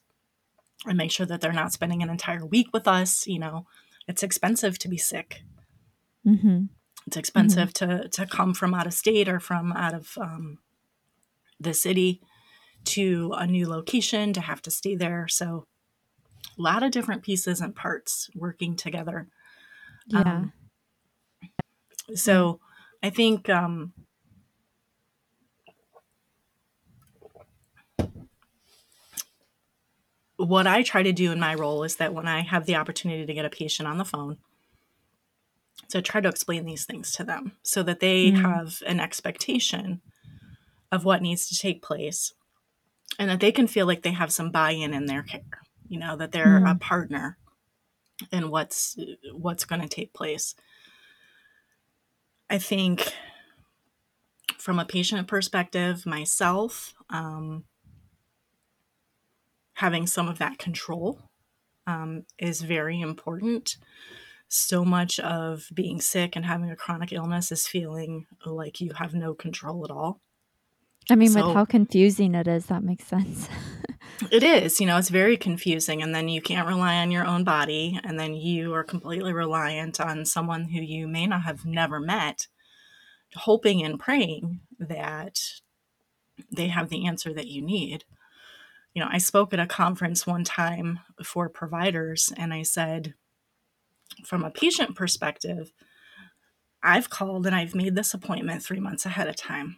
and 0.86 0.98
make 0.98 1.12
sure 1.12 1.26
that 1.26 1.42
they're 1.42 1.54
not 1.54 1.72
spending 1.74 2.04
an 2.04 2.10
entire 2.10 2.46
week 2.46 2.68
with 2.74 2.88
us. 2.88 3.26
You 3.26 3.40
know, 3.40 3.66
it's 4.08 4.24
expensive 4.24 4.78
to 4.80 4.88
be 4.90 4.98
sick. 4.98 5.44
hmm 6.24 6.66
It's 7.06 7.18
expensive 7.18 7.74
to 7.76 8.10
to 8.10 8.26
come 8.26 8.54
from 8.54 8.74
out 8.74 8.88
of 8.88 8.94
state 8.94 9.30
or 9.30 9.40
from 9.40 9.72
out 9.72 9.94
of 9.94 10.18
um, 10.20 10.58
the 11.60 11.74
city 11.74 12.22
to 12.86 13.34
a 13.38 13.48
new 13.48 13.68
location 13.68 14.34
to 14.34 14.42
have 14.42 14.62
to 14.64 14.72
stay 14.72 14.96
there. 14.96 15.28
So, 15.30 15.68
a 16.58 16.62
lot 16.62 16.84
of 16.84 16.92
different 16.92 17.24
pieces 17.24 17.62
and 17.62 17.76
parts 17.76 18.30
working 18.36 18.76
together. 18.76 19.28
Yeah. 20.08 20.20
Um, 20.20 20.54
So 22.16 22.62
I 23.04 23.10
think 23.10 23.50
um, 23.50 23.94
what 30.38 30.68
I 30.68 30.84
try 30.84 31.04
to 31.04 31.12
do 31.12 31.32
in 31.32 31.40
my 31.40 31.54
role 31.54 31.84
is 31.84 31.98
that 31.98 32.14
when 32.14 32.28
I 32.28 32.42
have 32.42 32.66
the 32.66 32.76
opportunity 32.76 33.26
to 33.26 33.34
get 33.34 33.46
a 33.46 33.50
patient 33.50 33.88
on 33.88 33.98
the 33.98 34.06
phone, 34.06 34.38
So 35.88 36.00
I 36.00 36.02
try 36.02 36.22
to 36.22 36.30
explain 36.30 36.66
these 36.66 36.86
things 36.86 37.12
to 37.14 37.24
them 37.24 37.54
so 37.64 37.84
that 37.84 38.00
they 38.00 38.32
mm. 38.32 38.42
have 38.42 38.82
an 38.86 39.00
expectation 39.00 40.02
of 40.92 41.06
what 41.06 41.22
needs 41.22 41.48
to 41.48 41.58
take 41.58 41.82
place 41.82 42.34
and 43.20 43.30
that 43.30 43.40
they 43.40 43.52
can 43.52 43.68
feel 43.68 43.86
like 43.86 44.02
they 44.02 44.12
have 44.12 44.32
some 44.32 44.52
buy-in 44.52 44.94
in 44.94 45.06
their 45.06 45.24
care 45.24 45.42
you 45.88 46.00
know 46.00 46.16
that 46.16 46.32
they're 46.32 46.60
mm. 46.60 46.72
a 46.72 46.76
partner 46.76 47.38
in 48.32 48.50
what's 48.50 48.98
what's 49.34 49.66
going 49.66 49.82
to 49.82 49.88
take 49.88 50.14
place 50.14 50.56
i 52.50 52.58
think 52.58 53.14
from 54.58 54.80
a 54.80 54.86
patient 54.86 55.28
perspective 55.28 56.06
myself 56.06 56.94
um, 57.10 57.64
having 59.76 60.08
some 60.08 60.28
of 60.28 60.40
that 60.40 60.58
control 60.58 61.20
um, 61.86 62.26
is 62.38 62.62
very 62.62 63.00
important 63.00 63.78
so 64.50 64.84
much 64.84 65.20
of 65.20 65.68
being 65.74 66.02
sick 66.02 66.36
and 66.36 66.46
having 66.46 66.72
a 66.72 66.76
chronic 66.76 67.12
illness 67.12 67.52
is 67.52 67.68
feeling 67.68 68.26
like 68.46 68.82
you 68.82 68.94
have 68.94 69.14
no 69.14 69.34
control 69.34 69.84
at 69.84 69.92
all 69.92 70.22
I 71.10 71.16
mean, 71.16 71.30
so, 71.30 71.48
with 71.48 71.56
how 71.56 71.66
confusing 71.66 72.36
it 72.36 72.48
is, 72.48 72.66
that 72.68 72.84
makes 72.84 73.06
sense. 73.06 73.48
it 74.32 74.44
is, 74.44 74.80
you 74.80 74.88
know, 74.88 74.98
it's 74.98 75.10
very 75.10 75.38
confusing. 75.38 76.02
And 76.02 76.14
then 76.14 76.30
you 76.30 76.42
can't 76.42 76.68
rely 76.68 76.96
on 76.96 77.12
your 77.12 77.26
own 77.26 77.44
body. 77.44 78.00
And 78.04 78.20
then 78.20 78.34
you 78.34 78.74
are 78.74 78.84
completely 78.84 79.34
reliant 79.34 80.00
on 80.00 80.26
someone 80.26 80.66
who 80.66 80.82
you 80.82 81.08
may 81.08 81.28
not 81.28 81.44
have 81.44 81.66
never 81.66 82.00
met, 82.00 82.48
hoping 83.36 83.84
and 83.84 84.00
praying 84.00 84.62
that 84.80 85.40
they 86.52 86.68
have 86.68 86.90
the 86.90 87.06
answer 87.08 87.34
that 87.34 87.48
you 87.48 87.62
need. 87.62 88.06
You 88.94 89.04
know, 89.04 89.10
I 89.12 89.20
spoke 89.20 89.54
at 89.54 89.60
a 89.60 89.68
conference 89.68 90.26
one 90.26 90.44
time 90.44 91.00
for 91.24 91.50
providers, 91.50 92.34
and 92.36 92.54
I 92.54 92.64
said, 92.64 93.14
from 94.26 94.44
a 94.44 94.50
patient 94.50 94.96
perspective, 94.96 95.72
I've 96.82 97.10
called 97.10 97.46
and 97.46 97.56
I've 97.56 97.76
made 97.76 97.96
this 97.96 98.14
appointment 98.14 98.64
three 98.64 98.80
months 98.80 99.06
ahead 99.06 99.28
of 99.28 99.36
time 99.36 99.78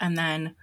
and 0.00 0.16
then 0.16 0.54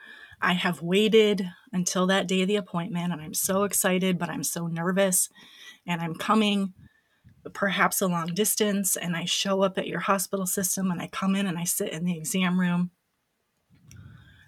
I 0.42 0.54
have 0.54 0.82
waited 0.82 1.50
until 1.74 2.08
that 2.08 2.28
day 2.28 2.42
of 2.42 2.48
the 2.48 2.56
appointment, 2.56 3.12
and 3.12 3.22
I'm 3.22 3.34
so 3.34 3.64
excited, 3.64 4.18
but 4.18 4.30
I'm 4.30 4.44
so 4.44 4.68
nervous. 4.68 5.30
And 5.86 6.02
I'm 6.02 6.16
coming 6.16 6.74
perhaps 7.54 8.02
a 8.02 8.08
long 8.08 8.28
distance, 8.28 8.96
and 8.96 9.16
I 9.16 9.26
show 9.26 9.62
up 9.62 9.78
at 9.78 9.88
your 9.88 10.00
hospital 10.00 10.46
system, 10.46 10.92
and 10.92 11.02
I 11.02 11.08
come 11.08 11.36
in 11.36 11.48
and 11.48 11.58
I 11.58 11.64
sit 11.64 11.92
in 11.92 12.06
the 12.06 12.18
exam 12.18 12.60
room. 12.60 12.92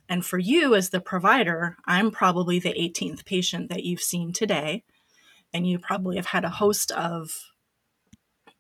And 0.07 0.25
for 0.25 0.37
you, 0.37 0.75
as 0.75 0.89
the 0.89 0.99
provider, 0.99 1.77
I'm 1.85 2.11
probably 2.11 2.59
the 2.59 2.73
18th 2.73 3.25
patient 3.25 3.69
that 3.69 3.83
you've 3.83 4.01
seen 4.01 4.33
today. 4.33 4.83
And 5.53 5.65
you 5.65 5.79
probably 5.79 6.17
have 6.17 6.27
had 6.27 6.43
a 6.43 6.49
host 6.49 6.91
of, 6.91 7.31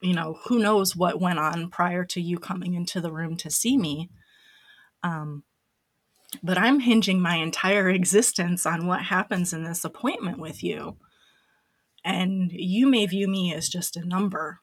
you 0.01 0.13
know, 0.13 0.39
who 0.45 0.59
knows 0.59 0.95
what 0.95 1.19
went 1.19 1.39
on 1.39 1.69
prior 1.69 2.05
to 2.05 2.21
you 2.21 2.37
coming 2.39 2.73
into 2.73 3.01
the 3.01 3.11
room 3.11 3.35
to 3.37 3.49
see 3.49 3.77
me. 3.77 4.09
Um, 5.03 5.43
but 6.41 6.57
I'm 6.57 6.79
hinging 6.79 7.21
my 7.21 7.35
entire 7.35 7.89
existence 7.89 8.65
on 8.65 8.87
what 8.87 9.01
happens 9.03 9.53
in 9.53 9.63
this 9.63 9.83
appointment 9.83 10.39
with 10.39 10.63
you. 10.63 10.97
And 12.03 12.51
you 12.51 12.87
may 12.87 13.05
view 13.05 13.27
me 13.27 13.53
as 13.53 13.69
just 13.69 13.95
a 13.95 14.05
number. 14.05 14.59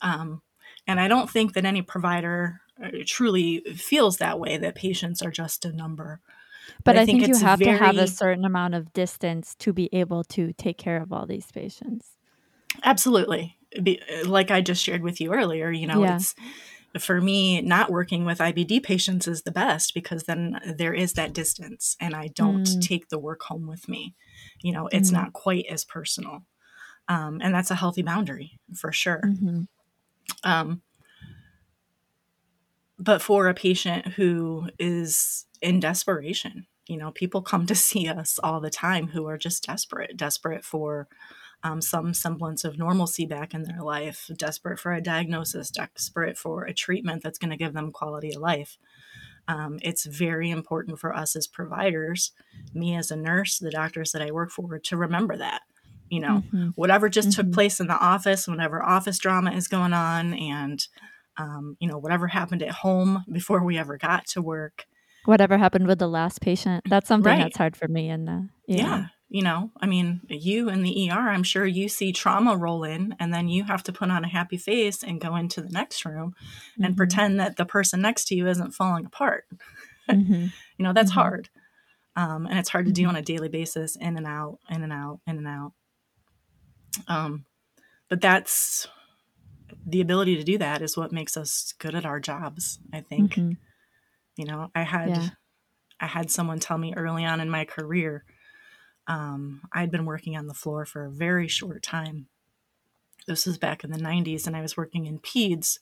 Um, 0.00 0.42
and 0.86 1.00
I 1.00 1.08
don't 1.08 1.30
think 1.30 1.54
that 1.54 1.64
any 1.64 1.82
provider 1.82 2.60
uh, 2.82 2.90
truly 3.06 3.60
feels 3.76 4.18
that 4.18 4.38
way, 4.38 4.56
that 4.56 4.74
patients 4.74 5.22
are 5.22 5.30
just 5.30 5.64
a 5.64 5.72
number. 5.72 6.20
But, 6.78 6.84
but 6.84 6.98
I, 6.98 7.02
I, 7.02 7.06
think, 7.06 7.22
think 7.22 7.34
you 7.34 7.44
have 7.44 7.58
very... 7.58 7.78
to 7.78 7.84
have 7.84 7.96
a 7.96 8.06
certain 8.06 8.44
amount 8.44 8.74
of 8.74 8.92
distance 8.92 9.54
to 9.56 9.72
be 9.72 9.88
able 9.92 10.22
to 10.24 10.52
take 10.52 10.78
care 10.78 11.02
of 11.02 11.12
all 11.12 11.26
these 11.26 11.50
patients. 11.50 12.10
Absolutely. 12.84 13.56
Be, 13.82 14.00
like 14.24 14.50
I 14.50 14.60
just 14.60 14.82
shared 14.82 15.02
with 15.02 15.20
you 15.20 15.32
earlier, 15.32 15.70
you 15.70 15.86
know, 15.86 16.02
yeah. 16.02 16.16
it's 16.16 16.34
for 16.98 17.20
me, 17.20 17.62
not 17.62 17.90
working 17.90 18.24
with 18.24 18.38
IBD 18.38 18.82
patients 18.82 19.26
is 19.26 19.42
the 19.42 19.50
best 19.50 19.94
because 19.94 20.24
then 20.24 20.60
there 20.76 20.92
is 20.92 21.14
that 21.14 21.32
distance 21.32 21.96
and 22.00 22.14
I 22.14 22.28
don't 22.28 22.64
mm. 22.64 22.86
take 22.86 23.08
the 23.08 23.18
work 23.18 23.42
home 23.42 23.66
with 23.66 23.88
me. 23.88 24.14
You 24.60 24.72
know, 24.72 24.88
it's 24.92 25.10
mm. 25.10 25.14
not 25.14 25.32
quite 25.32 25.66
as 25.70 25.84
personal. 25.84 26.44
Um, 27.08 27.40
and 27.42 27.54
that's 27.54 27.70
a 27.70 27.76
healthy 27.76 28.02
boundary 28.02 28.58
for 28.74 28.92
sure. 28.92 29.22
Mm-hmm. 29.24 29.62
Um, 30.44 30.82
but 32.98 33.22
for 33.22 33.48
a 33.48 33.54
patient 33.54 34.06
who 34.08 34.68
is 34.78 35.46
in 35.60 35.80
desperation, 35.80 36.66
you 36.86 36.96
know, 36.96 37.10
people 37.10 37.42
come 37.42 37.66
to 37.66 37.74
see 37.74 38.08
us 38.08 38.38
all 38.42 38.60
the 38.60 38.70
time 38.70 39.08
who 39.08 39.26
are 39.26 39.38
just 39.38 39.64
desperate, 39.64 40.16
desperate 40.16 40.64
for 40.64 41.08
um, 41.64 41.80
some 41.80 42.12
semblance 42.14 42.64
of 42.64 42.78
normalcy 42.78 43.26
back 43.26 43.54
in 43.54 43.62
their 43.62 43.82
life, 43.82 44.30
desperate 44.36 44.78
for 44.78 44.92
a 44.92 45.00
diagnosis, 45.00 45.70
desperate 45.70 46.36
for 46.36 46.64
a 46.64 46.74
treatment 46.74 47.22
that's 47.22 47.38
going 47.38 47.50
to 47.50 47.56
give 47.56 47.72
them 47.72 47.92
quality 47.92 48.34
of 48.34 48.40
life. 48.40 48.78
Um, 49.48 49.78
it's 49.82 50.04
very 50.04 50.50
important 50.50 50.98
for 50.98 51.14
us 51.14 51.36
as 51.36 51.46
providers, 51.46 52.32
me 52.74 52.96
as 52.96 53.10
a 53.10 53.16
nurse, 53.16 53.58
the 53.58 53.70
doctors 53.70 54.12
that 54.12 54.22
I 54.22 54.30
work 54.30 54.50
for, 54.50 54.78
to 54.78 54.96
remember 54.96 55.36
that. 55.36 55.62
You 56.08 56.20
know, 56.20 56.42
mm-hmm. 56.46 56.68
whatever 56.74 57.08
just 57.08 57.30
mm-hmm. 57.30 57.42
took 57.42 57.52
place 57.52 57.80
in 57.80 57.86
the 57.86 57.98
office, 57.98 58.46
whenever 58.46 58.82
office 58.82 59.18
drama 59.18 59.52
is 59.52 59.66
going 59.66 59.92
on, 59.92 60.34
and, 60.34 60.86
um, 61.38 61.76
you 61.80 61.88
know, 61.88 61.98
whatever 61.98 62.26
happened 62.26 62.62
at 62.62 62.70
home 62.70 63.24
before 63.32 63.64
we 63.64 63.78
ever 63.78 63.96
got 63.96 64.26
to 64.28 64.42
work. 64.42 64.86
Whatever 65.24 65.56
happened 65.56 65.86
with 65.86 65.98
the 65.98 66.08
last 66.08 66.40
patient. 66.40 66.84
That's 66.88 67.08
something 67.08 67.32
right. 67.32 67.38
that's 67.38 67.56
hard 67.56 67.76
for 67.76 67.88
me. 67.88 68.10
And 68.10 68.28
uh, 68.28 68.40
yeah. 68.66 68.76
yeah 68.76 69.06
you 69.32 69.42
know 69.42 69.70
i 69.80 69.86
mean 69.86 70.20
you 70.28 70.68
in 70.68 70.82
the 70.82 71.10
er 71.10 71.30
i'm 71.30 71.42
sure 71.42 71.64
you 71.64 71.88
see 71.88 72.12
trauma 72.12 72.54
roll 72.54 72.84
in 72.84 73.16
and 73.18 73.32
then 73.32 73.48
you 73.48 73.64
have 73.64 73.82
to 73.82 73.92
put 73.92 74.10
on 74.10 74.24
a 74.24 74.28
happy 74.28 74.58
face 74.58 75.02
and 75.02 75.22
go 75.22 75.34
into 75.36 75.62
the 75.62 75.70
next 75.70 76.04
room 76.04 76.34
mm-hmm. 76.34 76.84
and 76.84 76.96
pretend 76.96 77.40
that 77.40 77.56
the 77.56 77.64
person 77.64 78.02
next 78.02 78.26
to 78.26 78.34
you 78.34 78.46
isn't 78.46 78.72
falling 78.72 79.06
apart 79.06 79.44
mm-hmm. 80.08 80.46
you 80.76 80.84
know 80.84 80.92
that's 80.92 81.10
mm-hmm. 81.10 81.20
hard 81.20 81.48
um, 82.14 82.46
and 82.46 82.58
it's 82.58 82.68
hard 82.68 82.84
to 82.84 82.92
do 82.92 83.02
mm-hmm. 83.02 83.10
on 83.10 83.16
a 83.16 83.22
daily 83.22 83.48
basis 83.48 83.96
in 83.96 84.18
and 84.18 84.26
out 84.26 84.58
in 84.70 84.82
and 84.82 84.92
out 84.92 85.18
in 85.26 85.38
and 85.38 85.48
out 85.48 85.72
um, 87.08 87.46
but 88.10 88.20
that's 88.20 88.86
the 89.86 90.02
ability 90.02 90.36
to 90.36 90.44
do 90.44 90.58
that 90.58 90.82
is 90.82 90.94
what 90.94 91.10
makes 91.10 91.38
us 91.38 91.72
good 91.78 91.94
at 91.94 92.04
our 92.04 92.20
jobs 92.20 92.78
i 92.92 93.00
think 93.00 93.32
mm-hmm. 93.32 93.52
you 94.36 94.44
know 94.44 94.70
i 94.74 94.82
had 94.82 95.08
yeah. 95.08 95.28
i 95.98 96.06
had 96.06 96.30
someone 96.30 96.60
tell 96.60 96.76
me 96.76 96.92
early 96.94 97.24
on 97.24 97.40
in 97.40 97.48
my 97.48 97.64
career 97.64 98.24
um, 99.06 99.62
I'd 99.72 99.90
been 99.90 100.06
working 100.06 100.36
on 100.36 100.46
the 100.46 100.54
floor 100.54 100.84
for 100.84 101.04
a 101.04 101.10
very 101.10 101.48
short 101.48 101.82
time. 101.82 102.28
This 103.26 103.46
was 103.46 103.58
back 103.58 103.84
in 103.84 103.90
the 103.90 103.98
90s, 103.98 104.46
and 104.46 104.56
I 104.56 104.62
was 104.62 104.76
working 104.76 105.06
in 105.06 105.18
PEDS 105.18 105.78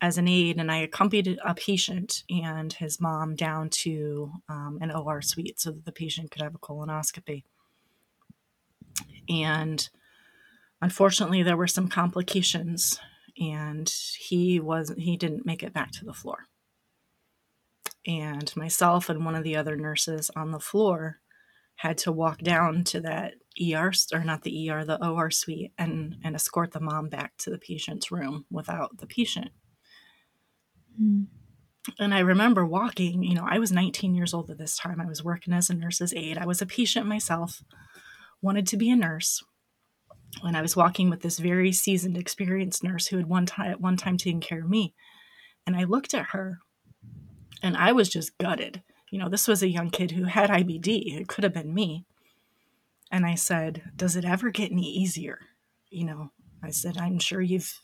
as 0.00 0.18
an 0.18 0.28
aide, 0.28 0.58
and 0.58 0.70
I 0.70 0.78
accompanied 0.78 1.38
a 1.44 1.54
patient 1.54 2.22
and 2.28 2.72
his 2.72 3.00
mom 3.00 3.34
down 3.34 3.70
to 3.70 4.30
um, 4.48 4.78
an 4.80 4.90
OR 4.90 5.22
suite 5.22 5.58
so 5.58 5.70
that 5.70 5.84
the 5.84 5.92
patient 5.92 6.30
could 6.30 6.42
have 6.42 6.54
a 6.54 6.58
colonoscopy. 6.58 7.44
And 9.28 9.88
unfortunately, 10.82 11.42
there 11.42 11.56
were 11.56 11.66
some 11.66 11.88
complications, 11.88 13.00
and 13.40 13.92
he 14.18 14.60
was 14.60 14.92
he 14.96 15.16
didn't 15.16 15.46
make 15.46 15.62
it 15.62 15.72
back 15.72 15.92
to 15.92 16.04
the 16.04 16.12
floor. 16.12 16.46
And 18.06 18.54
myself 18.54 19.08
and 19.08 19.24
one 19.24 19.34
of 19.34 19.44
the 19.44 19.56
other 19.56 19.76
nurses 19.76 20.30
on 20.36 20.52
the 20.52 20.60
floor 20.60 21.20
had 21.76 21.98
to 21.98 22.12
walk 22.12 22.38
down 22.38 22.84
to 22.84 23.00
that 23.02 23.34
ER 23.60 23.92
or 24.12 24.24
not 24.24 24.42
the 24.42 24.70
ER, 24.70 24.84
the 24.84 25.04
OR 25.06 25.30
suite 25.30 25.72
and 25.78 26.16
and 26.24 26.34
escort 26.34 26.72
the 26.72 26.80
mom 26.80 27.08
back 27.08 27.36
to 27.38 27.50
the 27.50 27.58
patient's 27.58 28.10
room 28.10 28.44
without 28.50 28.98
the 28.98 29.06
patient. 29.06 29.50
Mm. 31.00 31.26
And 31.98 32.12
I 32.12 32.20
remember 32.20 32.66
walking, 32.66 33.22
you 33.22 33.34
know, 33.34 33.46
I 33.48 33.58
was 33.58 33.70
19 33.70 34.14
years 34.14 34.34
old 34.34 34.50
at 34.50 34.58
this 34.58 34.76
time. 34.76 35.00
I 35.00 35.06
was 35.06 35.22
working 35.22 35.54
as 35.54 35.70
a 35.70 35.74
nurse's 35.74 36.12
aide. 36.14 36.38
I 36.38 36.46
was 36.46 36.60
a 36.60 36.66
patient 36.66 37.06
myself, 37.06 37.62
wanted 38.42 38.66
to 38.68 38.76
be 38.76 38.90
a 38.90 38.96
nurse. 38.96 39.44
When 40.40 40.56
I 40.56 40.62
was 40.62 40.74
walking 40.74 41.08
with 41.08 41.22
this 41.22 41.38
very 41.38 41.72
seasoned, 41.72 42.18
experienced 42.18 42.82
nurse 42.82 43.06
who 43.06 43.16
had 43.16 43.26
one 43.26 43.46
time 43.46 43.70
at 43.70 43.80
one 43.80 43.96
time 43.96 44.16
taken 44.16 44.40
care 44.40 44.60
of 44.60 44.68
me. 44.68 44.94
And 45.66 45.76
I 45.76 45.84
looked 45.84 46.12
at 46.12 46.26
her 46.30 46.58
and 47.62 47.76
I 47.76 47.92
was 47.92 48.08
just 48.08 48.36
gutted 48.38 48.82
you 49.10 49.18
know, 49.18 49.28
this 49.28 49.46
was 49.48 49.62
a 49.62 49.68
young 49.68 49.90
kid 49.90 50.12
who 50.12 50.24
had 50.24 50.50
IBD. 50.50 51.20
It 51.20 51.28
could 51.28 51.44
have 51.44 51.54
been 51.54 51.74
me. 51.74 52.04
And 53.10 53.24
I 53.24 53.34
said, 53.34 53.92
Does 53.96 54.16
it 54.16 54.24
ever 54.24 54.50
get 54.50 54.72
any 54.72 54.88
easier? 54.88 55.40
You 55.90 56.04
know, 56.04 56.32
I 56.62 56.70
said, 56.70 56.98
I'm 56.98 57.18
sure 57.18 57.40
you've 57.40 57.80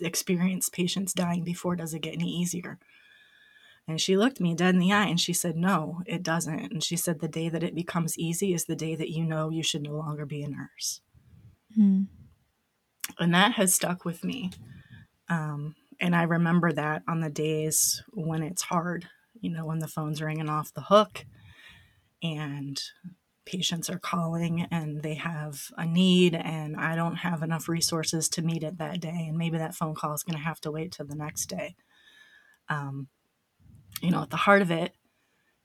experienced 0.00 0.72
patients 0.72 1.12
dying 1.12 1.44
before. 1.44 1.76
Does 1.76 1.94
it 1.94 2.00
get 2.00 2.14
any 2.14 2.28
easier? 2.28 2.78
And 3.86 4.00
she 4.00 4.16
looked 4.16 4.40
me 4.40 4.54
dead 4.54 4.74
in 4.74 4.80
the 4.80 4.92
eye 4.92 5.06
and 5.06 5.20
she 5.20 5.32
said, 5.32 5.56
No, 5.56 6.02
it 6.06 6.22
doesn't. 6.22 6.72
And 6.72 6.82
she 6.82 6.96
said, 6.96 7.20
The 7.20 7.28
day 7.28 7.48
that 7.48 7.62
it 7.62 7.74
becomes 7.74 8.18
easy 8.18 8.54
is 8.54 8.64
the 8.64 8.76
day 8.76 8.96
that 8.96 9.10
you 9.10 9.24
know 9.24 9.50
you 9.50 9.62
should 9.62 9.82
no 9.82 9.92
longer 9.92 10.24
be 10.26 10.42
a 10.42 10.48
nurse. 10.48 11.00
Mm. 11.78 12.06
And 13.18 13.34
that 13.34 13.52
has 13.52 13.74
stuck 13.74 14.04
with 14.04 14.24
me. 14.24 14.50
Um, 15.28 15.74
and 16.00 16.16
I 16.16 16.22
remember 16.22 16.72
that 16.72 17.02
on 17.06 17.20
the 17.20 17.30
days 17.30 18.02
when 18.12 18.42
it's 18.42 18.62
hard 18.62 19.06
you 19.44 19.50
know, 19.50 19.66
when 19.66 19.78
the 19.78 19.86
phone's 19.86 20.22
ringing 20.22 20.48
off 20.48 20.72
the 20.72 20.80
hook 20.80 21.26
and 22.22 22.80
patients 23.44 23.90
are 23.90 23.98
calling 23.98 24.66
and 24.70 25.02
they 25.02 25.14
have 25.14 25.66
a 25.76 25.84
need 25.84 26.34
and 26.34 26.76
I 26.76 26.96
don't 26.96 27.16
have 27.16 27.42
enough 27.42 27.68
resources 27.68 28.30
to 28.30 28.42
meet 28.42 28.62
it 28.62 28.78
that 28.78 29.00
day. 29.00 29.26
And 29.28 29.36
maybe 29.36 29.58
that 29.58 29.74
phone 29.74 29.94
call 29.94 30.14
is 30.14 30.22
going 30.22 30.38
to 30.38 30.44
have 30.44 30.62
to 30.62 30.70
wait 30.70 30.92
till 30.92 31.06
the 31.06 31.14
next 31.14 31.46
day. 31.46 31.76
Um, 32.70 33.08
you 34.00 34.10
know, 34.10 34.22
at 34.22 34.30
the 34.30 34.38
heart 34.38 34.62
of 34.62 34.70
it 34.70 34.94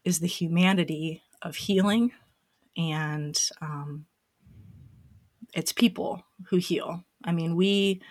is 0.04 0.20
the 0.20 0.28
humanity 0.28 1.24
of 1.42 1.56
healing 1.56 2.12
and 2.76 3.42
um, 3.62 4.08
it's 5.54 5.72
people 5.72 6.22
who 6.50 6.58
heal. 6.58 7.06
I 7.24 7.32
mean, 7.32 7.56
we 7.56 8.02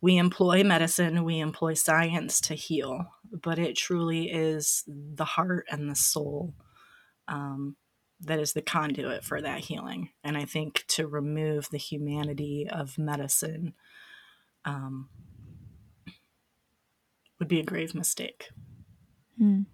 we 0.00 0.16
employ 0.16 0.62
medicine, 0.62 1.24
we 1.24 1.38
employ 1.38 1.74
science 1.74 2.40
to 2.42 2.54
heal, 2.54 3.06
but 3.30 3.58
it 3.58 3.76
truly 3.76 4.30
is 4.30 4.84
the 4.86 5.24
heart 5.24 5.66
and 5.70 5.90
the 5.90 5.94
soul 5.94 6.54
um, 7.28 7.76
that 8.20 8.38
is 8.38 8.52
the 8.52 8.62
conduit 8.62 9.24
for 9.24 9.40
that 9.40 9.60
healing. 9.60 10.10
And 10.22 10.36
I 10.36 10.44
think 10.44 10.84
to 10.88 11.06
remove 11.06 11.70
the 11.70 11.78
humanity 11.78 12.68
of 12.70 12.98
medicine 12.98 13.74
um, 14.64 15.08
would 17.38 17.48
be 17.48 17.60
a 17.60 17.64
grave 17.64 17.94
mistake. 17.94 18.48
Mm. 19.40 19.66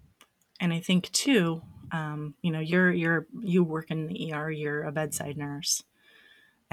And 0.59 0.73
I 0.73 0.79
think 0.79 1.11
too, 1.11 1.61
um, 1.91 2.35
you 2.41 2.51
know, 2.51 2.59
you're 2.59 2.91
you're 2.91 3.27
you 3.41 3.63
work 3.63 3.91
in 3.91 4.07
the 4.07 4.33
ER, 4.33 4.49
you're 4.49 4.83
a 4.83 4.91
bedside 4.91 5.37
nurse, 5.37 5.83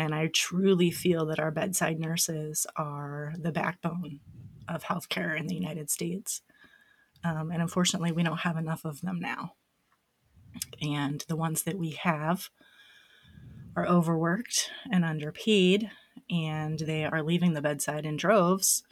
and 0.01 0.15
I 0.15 0.29
truly 0.29 0.91
feel 0.91 1.27
that 1.27 1.39
our 1.39 1.51
bedside 1.51 2.01
nurses 2.01 2.67
are 2.75 3.35
the 3.39 3.53
backbone 3.53 4.21
of 4.67 4.85
healthcare 4.85 5.39
in 5.39 5.47
the 5.47 5.55
United 5.55 5.91
States. 5.91 6.41
Um, 7.23 7.51
and 7.51 7.61
unfortunately, 7.61 8.11
we 8.11 8.23
don't 8.23 8.39
have 8.39 8.57
enough 8.57 8.87
of 8.87 9.03
them 9.03 9.21
now. 9.21 9.53
And 10.81 11.23
the 11.29 11.37
ones 11.37 11.65
that 11.65 11.77
we 11.77 11.91
have 12.03 12.49
are 13.77 13.87
overworked 13.87 14.71
and 14.91 15.05
underpaid, 15.05 15.91
and 16.31 16.79
they 16.79 17.05
are 17.05 17.23
leaving 17.23 17.53
the 17.53 17.61
bedside 17.61 18.07
in 18.07 18.17
droves 18.17 18.83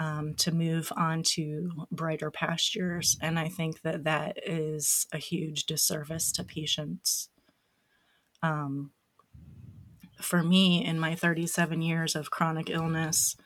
um, 0.00 0.34
to 0.38 0.50
move 0.50 0.92
on 0.96 1.22
to 1.22 1.86
brighter 1.92 2.32
pastures. 2.32 3.16
And 3.22 3.38
I 3.38 3.48
think 3.48 3.82
that 3.82 4.02
that 4.04 4.38
is 4.44 5.06
a 5.12 5.18
huge 5.18 5.66
disservice 5.66 6.32
to 6.32 6.42
patients. 6.42 7.28
Um, 8.42 8.90
for 10.24 10.42
me, 10.42 10.84
in 10.84 10.98
my 10.98 11.14
37 11.14 11.82
years 11.82 12.14
of 12.14 12.30
chronic 12.30 12.70
illness, 12.70 13.36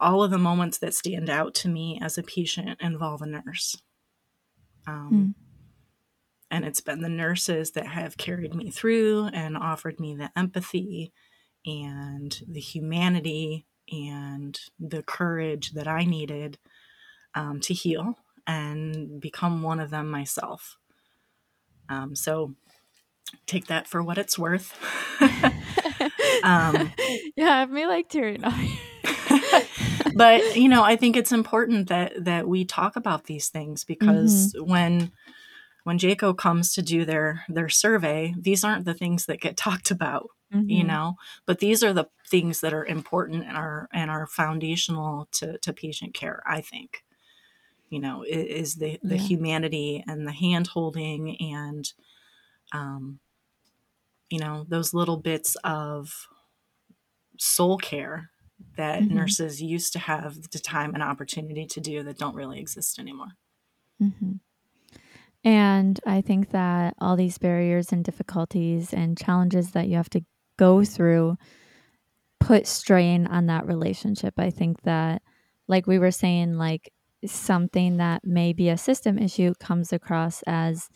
all 0.00 0.22
of 0.22 0.30
the 0.30 0.38
moments 0.38 0.78
that 0.78 0.94
stand 0.94 1.30
out 1.30 1.54
to 1.54 1.68
me 1.68 1.98
as 2.02 2.18
a 2.18 2.22
patient 2.22 2.80
involve 2.80 3.22
a 3.22 3.26
nurse. 3.26 3.76
Um, 4.86 5.34
mm. 5.36 5.40
And 6.50 6.64
it's 6.64 6.80
been 6.80 7.00
the 7.00 7.08
nurses 7.08 7.72
that 7.72 7.86
have 7.86 8.16
carried 8.16 8.54
me 8.54 8.70
through 8.70 9.28
and 9.32 9.56
offered 9.56 9.98
me 9.98 10.14
the 10.14 10.30
empathy 10.36 11.12
and 11.66 12.38
the 12.46 12.60
humanity 12.60 13.66
and 13.90 14.58
the 14.78 15.02
courage 15.02 15.72
that 15.72 15.88
I 15.88 16.04
needed 16.04 16.58
um, 17.34 17.60
to 17.60 17.74
heal 17.74 18.14
and 18.46 19.20
become 19.20 19.62
one 19.62 19.80
of 19.80 19.90
them 19.90 20.10
myself. 20.10 20.76
Um, 21.88 22.14
so 22.14 22.54
take 23.46 23.66
that 23.66 23.86
for 23.86 24.02
what 24.02 24.18
it's 24.18 24.38
worth. 24.38 24.78
um, 26.42 26.92
yeah, 27.36 27.58
I 27.58 27.66
may 27.66 27.86
like 27.86 28.08
tearing 28.08 28.44
up. 28.44 28.54
but 30.14 30.56
you 30.56 30.68
know, 30.68 30.82
I 30.82 30.96
think 30.96 31.16
it's 31.16 31.32
important 31.32 31.88
that 31.88 32.24
that 32.24 32.48
we 32.48 32.64
talk 32.64 32.96
about 32.96 33.24
these 33.24 33.48
things 33.48 33.84
because 33.84 34.54
mm-hmm. 34.54 34.70
when 34.70 35.12
when 35.84 35.98
JCAHO 35.98 36.36
comes 36.38 36.72
to 36.74 36.82
do 36.82 37.04
their 37.04 37.44
their 37.48 37.68
survey, 37.68 38.34
these 38.38 38.64
aren't 38.64 38.84
the 38.84 38.94
things 38.94 39.26
that 39.26 39.40
get 39.40 39.56
talked 39.58 39.90
about 39.90 40.30
mm-hmm. 40.54 40.70
you 40.70 40.84
know 40.84 41.16
but 41.46 41.58
these 41.58 41.82
are 41.82 41.92
the 41.92 42.08
things 42.26 42.60
that 42.60 42.72
are 42.72 42.84
important 42.84 43.44
and 43.44 43.56
are 43.56 43.88
and 43.92 44.10
are 44.10 44.26
foundational 44.26 45.28
to, 45.32 45.58
to 45.58 45.72
patient 45.72 46.14
care 46.14 46.42
i 46.46 46.60
think 46.60 47.04
you 47.90 48.00
know 48.00 48.24
is 48.26 48.76
the 48.76 48.98
the 49.02 49.16
yeah. 49.16 49.22
humanity 49.22 50.04
and 50.06 50.26
the 50.26 50.32
hand 50.32 50.68
holding 50.68 51.36
and 51.40 51.92
um 52.74 53.18
you 54.30 54.38
know 54.38 54.66
those 54.68 54.92
little 54.92 55.16
bits 55.16 55.56
of 55.64 56.12
soul 57.38 57.78
care 57.78 58.30
that 58.76 59.00
mm-hmm. 59.00 59.16
nurses 59.16 59.62
used 59.62 59.92
to 59.92 59.98
have 59.98 60.50
the 60.52 60.58
time 60.58 60.92
and 60.94 61.02
opportunity 61.02 61.66
to 61.66 61.80
do 61.80 62.02
that 62.02 62.18
don't 62.18 62.36
really 62.36 62.60
exist 62.60 62.98
anymore 62.98 63.28
mm-hmm. 64.02 64.32
And 65.44 66.00
I 66.06 66.22
think 66.22 66.50
that 66.52 66.94
all 66.98 67.16
these 67.16 67.36
barriers 67.36 67.92
and 67.92 68.02
difficulties 68.02 68.94
and 68.94 69.18
challenges 69.18 69.72
that 69.72 69.88
you 69.88 69.96
have 69.96 70.08
to 70.10 70.24
go 70.58 70.84
through 70.84 71.36
put 72.40 72.66
strain 72.66 73.26
on 73.26 73.46
that 73.46 73.66
relationship. 73.66 74.34
I 74.38 74.50
think 74.50 74.82
that, 74.82 75.22
like 75.68 75.86
we 75.86 75.98
were 75.98 76.10
saying, 76.10 76.56
like 76.56 76.92
something 77.26 77.98
that 77.98 78.24
may 78.24 78.52
be 78.54 78.70
a 78.70 78.78
system 78.78 79.18
issue 79.18 79.52
comes 79.60 79.92
across 79.92 80.42
as 80.46 80.88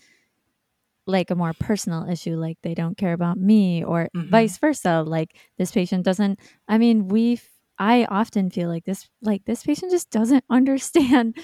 like 1.09 1.31
a 1.31 1.35
more 1.35 1.55
personal 1.55 2.09
issue 2.09 2.37
like 2.37 2.59
they 2.63 2.75
don't 2.75 2.99
care 2.99 3.15
about 3.15 3.39
me 3.39 3.83
or 3.83 4.09
mm-hmm. 4.15 4.31
vice 4.31 4.59
versa 4.59 5.03
like 5.07 5.35
this 5.57 5.73
patient 5.73 6.05
doesn't 6.05 6.39
i 6.69 6.77
mean 6.77 7.09
we 7.09 7.41
i 7.79 8.05
often 8.11 8.51
feel 8.51 8.69
like 8.69 8.85
this 8.85 9.09
like 9.23 9.45
this 9.47 9.63
patient 9.63 9.91
just 9.91 10.11
doesn't 10.11 10.45
understand 10.51 11.37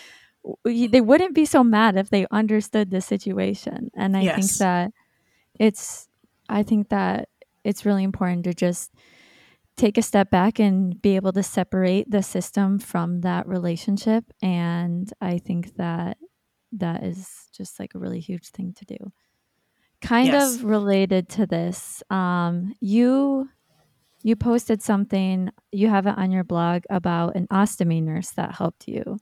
they 0.65 1.01
wouldn't 1.01 1.35
be 1.35 1.47
so 1.47 1.65
mad 1.65 1.97
if 1.97 2.11
they 2.11 2.27
understood 2.31 2.91
the 2.91 3.01
situation 3.01 3.91
and 3.97 4.17
i 4.17 4.21
yes. 4.21 4.37
think 4.37 4.53
that 4.59 4.93
it's 5.59 6.09
i 6.49 6.63
think 6.63 6.91
that 6.91 7.29
it's 7.65 7.87
really 7.87 8.05
important 8.05 8.45
to 8.45 8.53
just 8.53 8.93
take 9.77 9.97
a 9.97 10.03
step 10.03 10.31
back 10.31 10.61
and 10.61 11.01
be 11.01 11.17
able 11.17 11.33
to 11.33 11.43
separate 11.43 12.09
the 12.11 12.23
system 12.23 12.79
from 12.79 13.23
that 13.23 13.49
relationship 13.49 14.25
and 14.43 15.11
i 15.23 15.39
think 15.39 15.75
that 15.77 16.19
that 16.71 17.03
is 17.03 17.49
just 17.57 17.81
like 17.81 17.95
a 17.95 17.99
really 17.99 18.21
huge 18.21 18.51
thing 18.51 18.75
to 18.77 18.85
do 18.85 19.13
kind 20.05 20.29
yes. 20.29 20.57
of 20.57 20.65
related 20.65 21.29
to 21.29 21.47
this 21.47 22.03
um, 22.11 22.75
you 22.81 23.49
you 24.23 24.37
posted 24.37 24.83
something 24.83 25.51
you 25.73 25.89
have 25.89 26.07
it 26.07 26.17
on 26.17 26.31
your 26.31 26.45
blog 26.45 26.83
about 26.91 27.35
an 27.37 27.47
ostomy 27.49 28.03
nurse 28.03 28.31
that 28.31 28.55
helped 28.55 28.89
you 28.89 29.19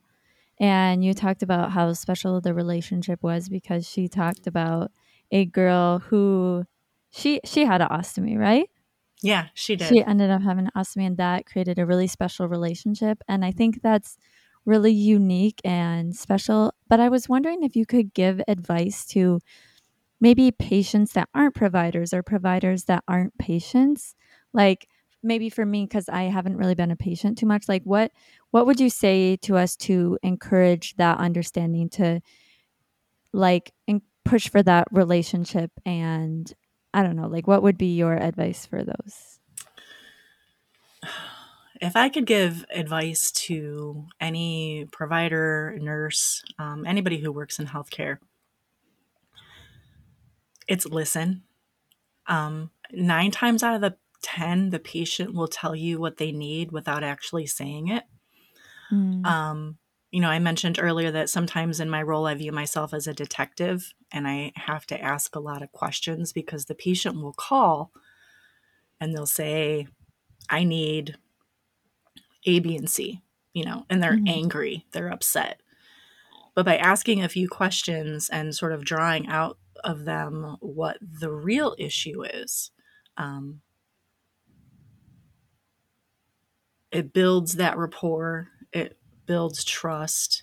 and 0.60 1.04
you 1.04 1.12
talked 1.12 1.42
about 1.42 1.72
how 1.72 1.92
special 1.92 2.40
the 2.40 2.54
relationship 2.54 3.22
was 3.22 3.48
because 3.48 3.88
she 3.88 4.06
talked 4.06 4.46
about 4.46 4.92
a 5.32 5.44
girl 5.44 5.98
who 5.98 6.64
she 7.10 7.40
she 7.44 7.64
had 7.64 7.80
an 7.80 7.88
ostomy, 7.88 8.38
right? 8.38 8.68
Yeah, 9.22 9.48
she 9.54 9.76
did. 9.76 9.88
She 9.88 10.04
ended 10.04 10.30
up 10.30 10.42
having 10.42 10.66
an 10.66 10.70
ostomy, 10.76 11.06
and 11.06 11.16
that 11.16 11.46
created 11.46 11.78
a 11.78 11.86
really 11.86 12.06
special 12.06 12.46
relationship. 12.46 13.22
And 13.28 13.44
I 13.44 13.50
think 13.50 13.82
that's 13.82 14.16
really 14.64 14.92
unique 14.92 15.60
and 15.64 16.14
special. 16.14 16.72
But 16.88 17.00
I 17.00 17.08
was 17.08 17.28
wondering 17.28 17.62
if 17.62 17.74
you 17.74 17.86
could 17.86 18.14
give 18.14 18.40
advice 18.46 19.04
to 19.08 19.40
maybe 20.22 20.52
patients 20.52 21.14
that 21.14 21.28
aren't 21.34 21.56
providers 21.56 22.14
or 22.14 22.22
providers 22.22 22.84
that 22.84 23.02
aren't 23.08 23.36
patients. 23.38 24.14
Like 24.52 24.88
maybe 25.20 25.50
for 25.50 25.66
me, 25.66 25.84
because 25.84 26.08
I 26.08 26.22
haven't 26.22 26.56
really 26.56 26.76
been 26.76 26.92
a 26.92 26.96
patient 26.96 27.38
too 27.38 27.46
much. 27.46 27.68
Like 27.68 27.82
what 27.82 28.12
what 28.52 28.64
would 28.64 28.78
you 28.78 28.88
say 28.88 29.36
to 29.38 29.56
us 29.56 29.74
to 29.76 30.18
encourage 30.22 30.94
that 30.96 31.18
understanding 31.18 31.88
to 31.90 32.20
like 33.32 33.72
push 34.24 34.48
for 34.48 34.62
that 34.62 34.86
relationship 34.92 35.72
and 35.84 36.54
I 36.94 37.02
don't 37.02 37.16
know, 37.16 37.26
like 37.26 37.48
what 37.48 37.64
would 37.64 37.76
be 37.76 37.96
your 37.96 38.14
advice 38.14 38.64
for 38.64 38.84
those? 38.84 39.40
If 41.80 41.96
I 41.96 42.10
could 42.10 42.26
give 42.26 42.64
advice 42.72 43.32
to 43.32 44.06
any 44.20 44.86
provider, 44.92 45.76
nurse, 45.80 46.44
um, 46.60 46.86
anybody 46.86 47.18
who 47.18 47.32
works 47.32 47.58
in 47.58 47.66
healthcare, 47.66 48.18
it's 50.68 50.86
listen. 50.86 51.42
Um, 52.26 52.70
nine 52.92 53.30
times 53.30 53.62
out 53.62 53.74
of 53.74 53.80
the 53.80 53.96
10, 54.22 54.70
the 54.70 54.78
patient 54.78 55.34
will 55.34 55.48
tell 55.48 55.74
you 55.74 56.00
what 56.00 56.16
they 56.16 56.32
need 56.32 56.72
without 56.72 57.02
actually 57.02 57.46
saying 57.46 57.88
it. 57.88 58.04
Mm. 58.92 59.26
Um, 59.26 59.78
you 60.10 60.20
know, 60.20 60.28
I 60.28 60.38
mentioned 60.38 60.78
earlier 60.80 61.10
that 61.10 61.30
sometimes 61.30 61.80
in 61.80 61.90
my 61.90 62.02
role, 62.02 62.26
I 62.26 62.34
view 62.34 62.52
myself 62.52 62.92
as 62.92 63.06
a 63.06 63.14
detective 63.14 63.94
and 64.12 64.28
I 64.28 64.52
have 64.56 64.86
to 64.88 65.00
ask 65.00 65.34
a 65.34 65.40
lot 65.40 65.62
of 65.62 65.72
questions 65.72 66.32
because 66.32 66.66
the 66.66 66.74
patient 66.74 67.16
will 67.20 67.32
call 67.32 67.92
and 69.00 69.14
they'll 69.14 69.26
say, 69.26 69.88
I 70.48 70.64
need 70.64 71.16
A, 72.44 72.60
B, 72.60 72.76
and 72.76 72.90
C, 72.90 73.22
you 73.54 73.64
know, 73.64 73.86
and 73.88 74.02
they're 74.02 74.12
mm-hmm. 74.12 74.28
angry, 74.28 74.86
they're 74.92 75.12
upset. 75.12 75.60
But 76.54 76.66
by 76.66 76.76
asking 76.76 77.22
a 77.22 77.28
few 77.30 77.48
questions 77.48 78.28
and 78.28 78.54
sort 78.54 78.72
of 78.72 78.84
drawing 78.84 79.28
out 79.28 79.56
of 79.84 80.04
them 80.04 80.56
what 80.60 80.98
the 81.00 81.32
real 81.32 81.74
issue 81.78 82.22
is, 82.24 82.70
um, 83.16 83.62
it 86.90 87.12
builds 87.12 87.56
that 87.56 87.76
rapport. 87.78 88.48
It 88.72 88.98
builds 89.26 89.64
trust. 89.64 90.42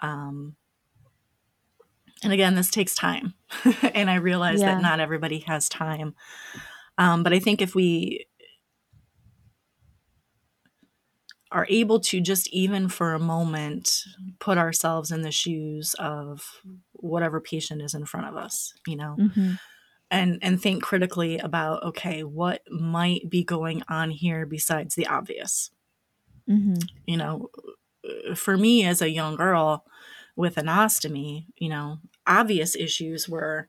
Um, 0.00 0.56
and 2.22 2.32
again, 2.32 2.54
this 2.54 2.70
takes 2.70 2.94
time. 2.94 3.34
and 3.94 4.10
I 4.10 4.16
realize 4.16 4.60
Yeah. 4.60 4.74
that 4.74 4.82
not 4.82 5.00
everybody 5.00 5.40
has 5.40 5.68
time. 5.68 6.14
Um, 6.98 7.22
but 7.22 7.32
I 7.32 7.38
think 7.38 7.60
if 7.62 7.74
we 7.74 8.26
are 11.52 11.66
able 11.70 12.00
to 12.00 12.20
just 12.20 12.48
even 12.48 12.88
for 12.88 13.14
a 13.14 13.18
moment 13.20 14.02
put 14.40 14.58
ourselves 14.58 15.12
in 15.12 15.22
the 15.22 15.30
shoes 15.30 15.94
of 15.94 16.60
whatever 17.06 17.40
patient 17.40 17.82
is 17.82 17.94
in 17.94 18.06
front 18.06 18.26
of 18.28 18.36
us, 18.36 18.74
you 18.86 18.96
know, 18.96 19.20
hmm 19.34 19.54
and 20.10 20.38
and 20.42 20.60
think 20.62 20.82
critically 20.82 21.38
about 21.38 21.82
okay, 21.82 22.22
what 22.22 22.62
might 22.70 23.28
be 23.30 23.44
going 23.44 23.82
on 23.88 24.10
here 24.10 24.46
besides 24.46 24.94
the 24.94 25.06
obvious. 25.06 25.70
hmm 26.46 26.86
You 27.06 27.16
know, 27.16 27.50
for 28.34 28.56
me 28.56 28.84
as 28.84 29.02
a 29.02 29.10
young 29.10 29.36
girl 29.36 29.84
with 30.36 30.56
an 30.58 30.66
ostomy, 30.66 31.46
you 31.56 31.68
know, 31.68 31.98
obvious 32.26 32.76
issues 32.76 33.28
were 33.28 33.68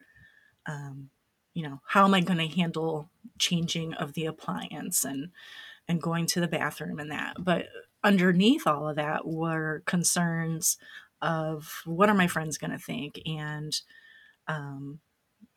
um, 0.68 1.10
you 1.54 1.64
know, 1.64 1.82
how 1.88 2.06
am 2.06 2.14
I 2.14 2.22
going 2.22 2.40
to 2.40 2.56
handle 2.56 3.10
changing 3.40 3.94
of 3.96 4.14
the 4.14 4.26
appliance 4.28 5.06
and 5.06 5.32
and 5.88 6.02
going 6.02 6.26
to 6.28 6.42
the 6.42 6.48
bathroom 6.48 7.00
and 7.00 7.12
that. 7.12 7.38
But 7.40 7.68
underneath 8.04 8.68
all 8.68 8.90
of 8.90 8.98
that 8.98 9.28
were 9.28 9.84
concerns 9.86 10.78
of 11.22 11.82
what 11.86 12.10
are 12.10 12.16
my 12.16 12.28
friends 12.28 12.58
going 12.58 12.72
to 12.72 12.78
think 12.78 13.20
and 13.26 13.82
um, 14.48 15.00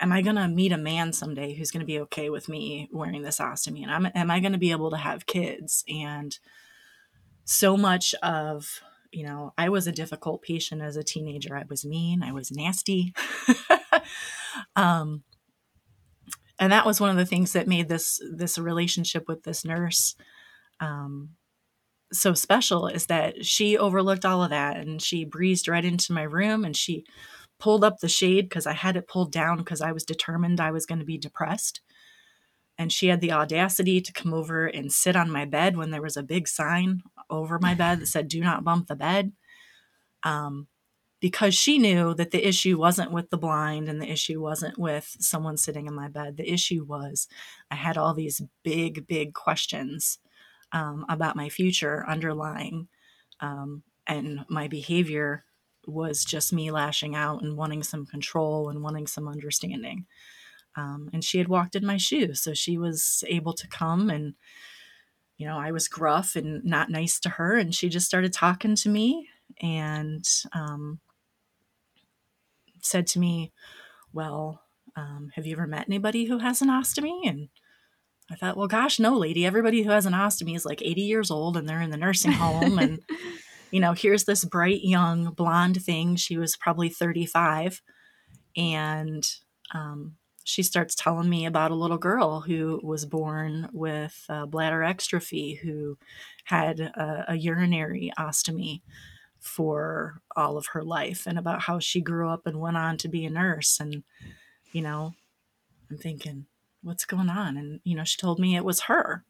am 0.00 0.12
I 0.12 0.22
going 0.22 0.36
to 0.36 0.48
meet 0.48 0.72
a 0.72 0.78
man 0.78 1.12
someday 1.12 1.54
who's 1.54 1.70
going 1.70 1.80
to 1.80 1.86
be 1.86 2.00
okay 2.00 2.30
with 2.30 2.48
me 2.48 2.88
wearing 2.92 3.22
this 3.22 3.38
ostomy 3.38 3.82
and 3.82 3.90
I'm, 3.90 4.12
am 4.14 4.30
I 4.30 4.40
going 4.40 4.52
to 4.52 4.58
be 4.58 4.72
able 4.72 4.90
to 4.90 4.96
have 4.96 5.26
kids? 5.26 5.84
And 5.88 6.36
so 7.44 7.76
much 7.76 8.14
of 8.22 8.80
you 9.12 9.24
know 9.24 9.52
I 9.58 9.68
was 9.70 9.86
a 9.88 9.92
difficult 9.92 10.42
patient 10.42 10.82
as 10.82 10.96
a 10.96 11.02
teenager. 11.02 11.56
I 11.56 11.64
was 11.68 11.84
mean 11.84 12.22
I 12.22 12.32
was 12.32 12.50
nasty. 12.50 13.12
Um, 14.76 15.22
and 16.58 16.72
that 16.72 16.86
was 16.86 17.00
one 17.00 17.10
of 17.10 17.16
the 17.16 17.26
things 17.26 17.52
that 17.52 17.68
made 17.68 17.88
this 17.88 18.20
this 18.32 18.58
relationship 18.58 19.28
with 19.28 19.42
this 19.44 19.64
nurse 19.64 20.14
um, 20.80 21.30
so 22.12 22.34
special 22.34 22.86
is 22.86 23.06
that 23.06 23.44
she 23.44 23.78
overlooked 23.78 24.24
all 24.24 24.42
of 24.42 24.50
that 24.50 24.76
and 24.76 25.00
she 25.00 25.24
breezed 25.24 25.68
right 25.68 25.84
into 25.84 26.12
my 26.12 26.22
room 26.22 26.64
and 26.64 26.76
she 26.76 27.04
pulled 27.58 27.84
up 27.84 27.98
the 27.98 28.08
shade 28.08 28.48
because 28.48 28.66
I 28.66 28.72
had 28.72 28.96
it 28.96 29.06
pulled 29.06 29.32
down 29.32 29.58
because 29.58 29.80
I 29.80 29.92
was 29.92 30.04
determined 30.04 30.60
I 30.60 30.72
was 30.72 30.86
going 30.86 30.98
to 30.98 31.04
be 31.04 31.18
depressed. 31.18 31.80
And 32.78 32.90
she 32.90 33.08
had 33.08 33.20
the 33.20 33.32
audacity 33.32 34.00
to 34.00 34.12
come 34.12 34.32
over 34.32 34.66
and 34.66 34.90
sit 34.90 35.14
on 35.14 35.30
my 35.30 35.44
bed 35.44 35.76
when 35.76 35.90
there 35.90 36.00
was 36.00 36.16
a 36.16 36.22
big 36.22 36.48
sign 36.48 37.02
over 37.28 37.58
my 37.58 37.74
bed 37.74 38.00
that 38.00 38.06
said, 38.06 38.28
Do 38.28 38.40
not 38.40 38.64
bump 38.64 38.88
the 38.88 38.96
bed. 38.96 39.32
Um, 40.22 40.66
because 41.20 41.54
she 41.54 41.78
knew 41.78 42.14
that 42.14 42.30
the 42.30 42.48
issue 42.48 42.78
wasn't 42.78 43.12
with 43.12 43.28
the 43.28 43.36
blind 43.36 43.88
and 43.90 44.00
the 44.00 44.10
issue 44.10 44.40
wasn't 44.40 44.78
with 44.78 45.16
someone 45.20 45.58
sitting 45.58 45.86
in 45.86 45.94
my 45.94 46.08
bed. 46.08 46.38
The 46.38 46.50
issue 46.50 46.82
was 46.82 47.28
I 47.70 47.74
had 47.74 47.98
all 47.98 48.14
these 48.14 48.40
big, 48.64 49.06
big 49.06 49.34
questions 49.34 50.18
um, 50.72 51.04
about 51.08 51.36
my 51.36 51.48
future 51.48 52.04
underlying. 52.08 52.88
Um, 53.40 53.82
and 54.06 54.44
my 54.48 54.68
behavior 54.68 55.44
was 55.86 56.24
just 56.24 56.52
me 56.52 56.70
lashing 56.70 57.14
out 57.14 57.42
and 57.42 57.56
wanting 57.56 57.82
some 57.82 58.06
control 58.06 58.68
and 58.68 58.82
wanting 58.82 59.06
some 59.06 59.28
understanding. 59.28 60.06
Um, 60.76 61.10
and 61.12 61.24
she 61.24 61.38
had 61.38 61.48
walked 61.48 61.74
in 61.74 61.84
my 61.84 61.96
shoes. 61.96 62.40
So 62.40 62.54
she 62.54 62.78
was 62.78 63.24
able 63.26 63.52
to 63.54 63.66
come 63.68 64.10
and, 64.10 64.34
you 65.36 65.46
know, 65.46 65.58
I 65.58 65.72
was 65.72 65.88
gruff 65.88 66.36
and 66.36 66.64
not 66.64 66.90
nice 66.90 67.18
to 67.20 67.30
her. 67.30 67.56
And 67.56 67.74
she 67.74 67.88
just 67.88 68.06
started 68.06 68.32
talking 68.32 68.76
to 68.76 68.88
me 68.88 69.28
and 69.60 70.24
um, 70.52 71.00
said 72.82 73.06
to 73.08 73.18
me, 73.18 73.52
Well, 74.12 74.62
um, 74.96 75.30
have 75.34 75.46
you 75.46 75.52
ever 75.52 75.66
met 75.66 75.86
anybody 75.88 76.24
who 76.24 76.38
has 76.38 76.62
an 76.62 76.68
ostomy? 76.68 77.28
And 77.28 77.48
I 78.30 78.36
thought, 78.36 78.56
well, 78.56 78.68
gosh, 78.68 78.98
no, 79.00 79.16
lady. 79.16 79.44
Everybody 79.44 79.82
who 79.82 79.90
has 79.90 80.06
an 80.06 80.12
ostomy 80.12 80.54
is 80.54 80.64
like 80.64 80.82
80 80.82 81.00
years 81.02 81.30
old 81.30 81.56
and 81.56 81.68
they're 81.68 81.80
in 81.80 81.90
the 81.90 81.96
nursing 81.96 82.32
home. 82.32 82.78
and, 82.78 83.00
you 83.70 83.80
know, 83.80 83.92
here's 83.92 84.24
this 84.24 84.44
bright, 84.44 84.82
young, 84.82 85.32
blonde 85.32 85.82
thing. 85.82 86.16
She 86.16 86.36
was 86.36 86.56
probably 86.56 86.88
35. 86.88 87.82
And 88.56 89.28
um, 89.74 90.16
she 90.44 90.62
starts 90.62 90.94
telling 90.94 91.28
me 91.28 91.46
about 91.46 91.70
a 91.70 91.76
little 91.76 91.98
girl 91.98 92.40
who 92.40 92.80
was 92.82 93.04
born 93.04 93.68
with 93.72 94.24
uh, 94.28 94.46
bladder 94.46 94.80
exstrophy, 94.80 95.58
who 95.58 95.98
had 96.44 96.80
a, 96.80 97.26
a 97.28 97.36
urinary 97.36 98.12
ostomy 98.18 98.82
for 99.38 100.20
all 100.36 100.56
of 100.56 100.66
her 100.72 100.82
life, 100.82 101.24
and 101.26 101.38
about 101.38 101.62
how 101.62 101.78
she 101.78 102.00
grew 102.00 102.28
up 102.28 102.46
and 102.46 102.60
went 102.60 102.76
on 102.76 102.96
to 102.98 103.08
be 103.08 103.24
a 103.24 103.30
nurse. 103.30 103.80
And, 103.80 104.02
you 104.72 104.82
know, 104.82 105.14
I'm 105.90 105.98
thinking, 105.98 106.46
what's 106.82 107.04
going 107.04 107.28
on? 107.28 107.56
And, 107.56 107.80
you 107.84 107.96
know, 107.96 108.04
she 108.04 108.18
told 108.18 108.38
me 108.38 108.56
it 108.56 108.64
was 108.64 108.82
her. 108.82 109.24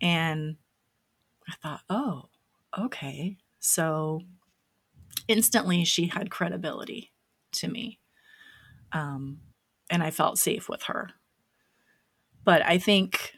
And 0.00 0.56
I 1.48 1.54
thought, 1.62 1.80
oh, 1.88 2.28
okay. 2.78 3.36
So 3.60 4.22
instantly 5.26 5.84
she 5.84 6.06
had 6.06 6.30
credibility 6.30 7.12
to 7.52 7.68
me. 7.68 7.98
Um, 8.92 9.40
and 9.90 10.02
I 10.02 10.10
felt 10.10 10.38
safe 10.38 10.68
with 10.68 10.84
her. 10.84 11.10
But 12.44 12.64
I 12.64 12.78
think 12.78 13.32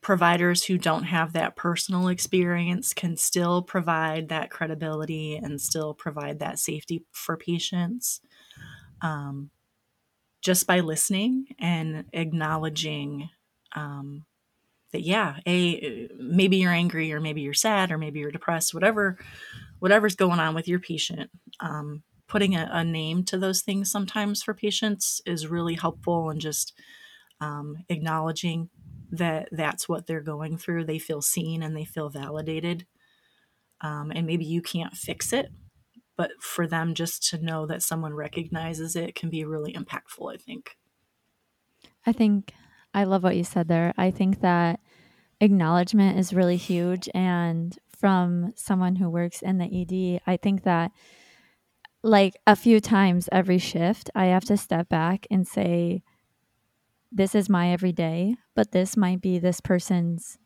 providers 0.00 0.64
who 0.64 0.78
don't 0.78 1.04
have 1.04 1.32
that 1.32 1.56
personal 1.56 2.08
experience 2.08 2.94
can 2.94 3.16
still 3.16 3.62
provide 3.62 4.28
that 4.28 4.50
credibility 4.50 5.36
and 5.36 5.60
still 5.60 5.92
provide 5.92 6.38
that 6.38 6.58
safety 6.58 7.04
for 7.10 7.36
patients 7.36 8.20
um, 9.02 9.50
just 10.42 10.66
by 10.66 10.80
listening 10.80 11.46
and 11.58 12.04
acknowledging 12.12 13.28
um, 13.74 14.24
that 14.92 15.02
yeah 15.02 15.36
a 15.46 16.08
maybe 16.18 16.56
you're 16.56 16.72
angry 16.72 17.12
or 17.12 17.20
maybe 17.20 17.40
you're 17.40 17.54
sad 17.54 17.92
or 17.92 17.98
maybe 17.98 18.20
you're 18.20 18.30
depressed 18.30 18.72
whatever 18.72 19.18
whatever's 19.80 20.14
going 20.14 20.38
on 20.38 20.54
with 20.54 20.68
your 20.68 20.80
patient 20.80 21.30
um, 21.60 22.02
putting 22.28 22.54
a, 22.54 22.68
a, 22.72 22.84
name 22.84 23.24
to 23.24 23.38
those 23.38 23.62
things 23.62 23.90
sometimes 23.90 24.42
for 24.42 24.54
patients 24.54 25.20
is 25.26 25.46
really 25.46 25.74
helpful 25.74 26.30
and 26.30 26.40
just 26.40 26.74
um, 27.40 27.84
acknowledging 27.88 28.68
that 29.10 29.48
that's 29.52 29.88
what 29.88 30.06
they're 30.06 30.20
going 30.20 30.58
through. 30.58 30.84
They 30.84 30.98
feel 30.98 31.22
seen 31.22 31.62
and 31.62 31.74
they 31.74 31.84
feel 31.84 32.10
validated 32.10 32.86
um, 33.80 34.12
and 34.14 34.26
maybe 34.26 34.44
you 34.44 34.60
can't 34.60 34.94
fix 34.94 35.32
it 35.32 35.50
but 36.18 36.32
for 36.40 36.66
them 36.66 36.92
just 36.92 37.26
to 37.30 37.38
know 37.38 37.64
that 37.64 37.82
someone 37.82 38.12
recognizes 38.12 38.94
it 38.94 39.14
can 39.14 39.30
be 39.30 39.44
really 39.44 39.72
impactful 39.72 40.30
i 40.32 40.36
think 40.36 40.76
I 42.08 42.12
think 42.12 42.54
I 42.94 43.04
love 43.04 43.22
what 43.22 43.36
you 43.36 43.44
said 43.44 43.68
there. 43.68 43.92
I 43.98 44.10
think 44.10 44.40
that 44.40 44.80
acknowledgement 45.40 46.18
is 46.18 46.32
really 46.32 46.56
huge. 46.56 47.08
And 47.14 47.78
from 47.98 48.52
someone 48.56 48.96
who 48.96 49.10
works 49.10 49.42
in 49.42 49.58
the 49.58 49.66
ED, 49.66 50.22
I 50.26 50.38
think 50.38 50.62
that 50.62 50.92
like 52.02 52.34
a 52.46 52.56
few 52.56 52.80
times 52.80 53.28
every 53.30 53.58
shift, 53.58 54.08
I 54.14 54.26
have 54.26 54.44
to 54.46 54.56
step 54.56 54.88
back 54.88 55.26
and 55.30 55.46
say, 55.46 56.02
this 57.12 57.34
is 57.34 57.48
my 57.48 57.72
everyday, 57.72 58.36
but 58.54 58.72
this 58.72 58.96
might 58.96 59.20
be 59.20 59.38
this 59.38 59.60
person's 59.60 60.38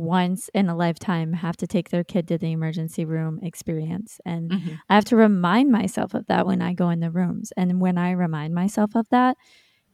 once 0.00 0.48
in 0.54 0.68
a 0.68 0.74
lifetime 0.74 1.34
have 1.34 1.56
to 1.58 1.66
take 1.66 1.90
their 1.90 2.02
kid 2.02 2.26
to 2.28 2.38
the 2.38 2.52
emergency 2.52 3.04
room 3.04 3.38
experience. 3.42 4.18
And 4.24 4.50
mm-hmm. 4.50 4.74
I 4.88 4.94
have 4.94 5.04
to 5.06 5.16
remind 5.16 5.70
myself 5.70 6.14
of 6.14 6.26
that 6.26 6.46
when 6.46 6.62
I 6.62 6.72
go 6.72 6.88
in 6.88 7.00
the 7.00 7.10
rooms. 7.10 7.52
And 7.56 7.80
when 7.80 7.98
I 7.98 8.12
remind 8.12 8.54
myself 8.54 8.94
of 8.94 9.06
that, 9.10 9.36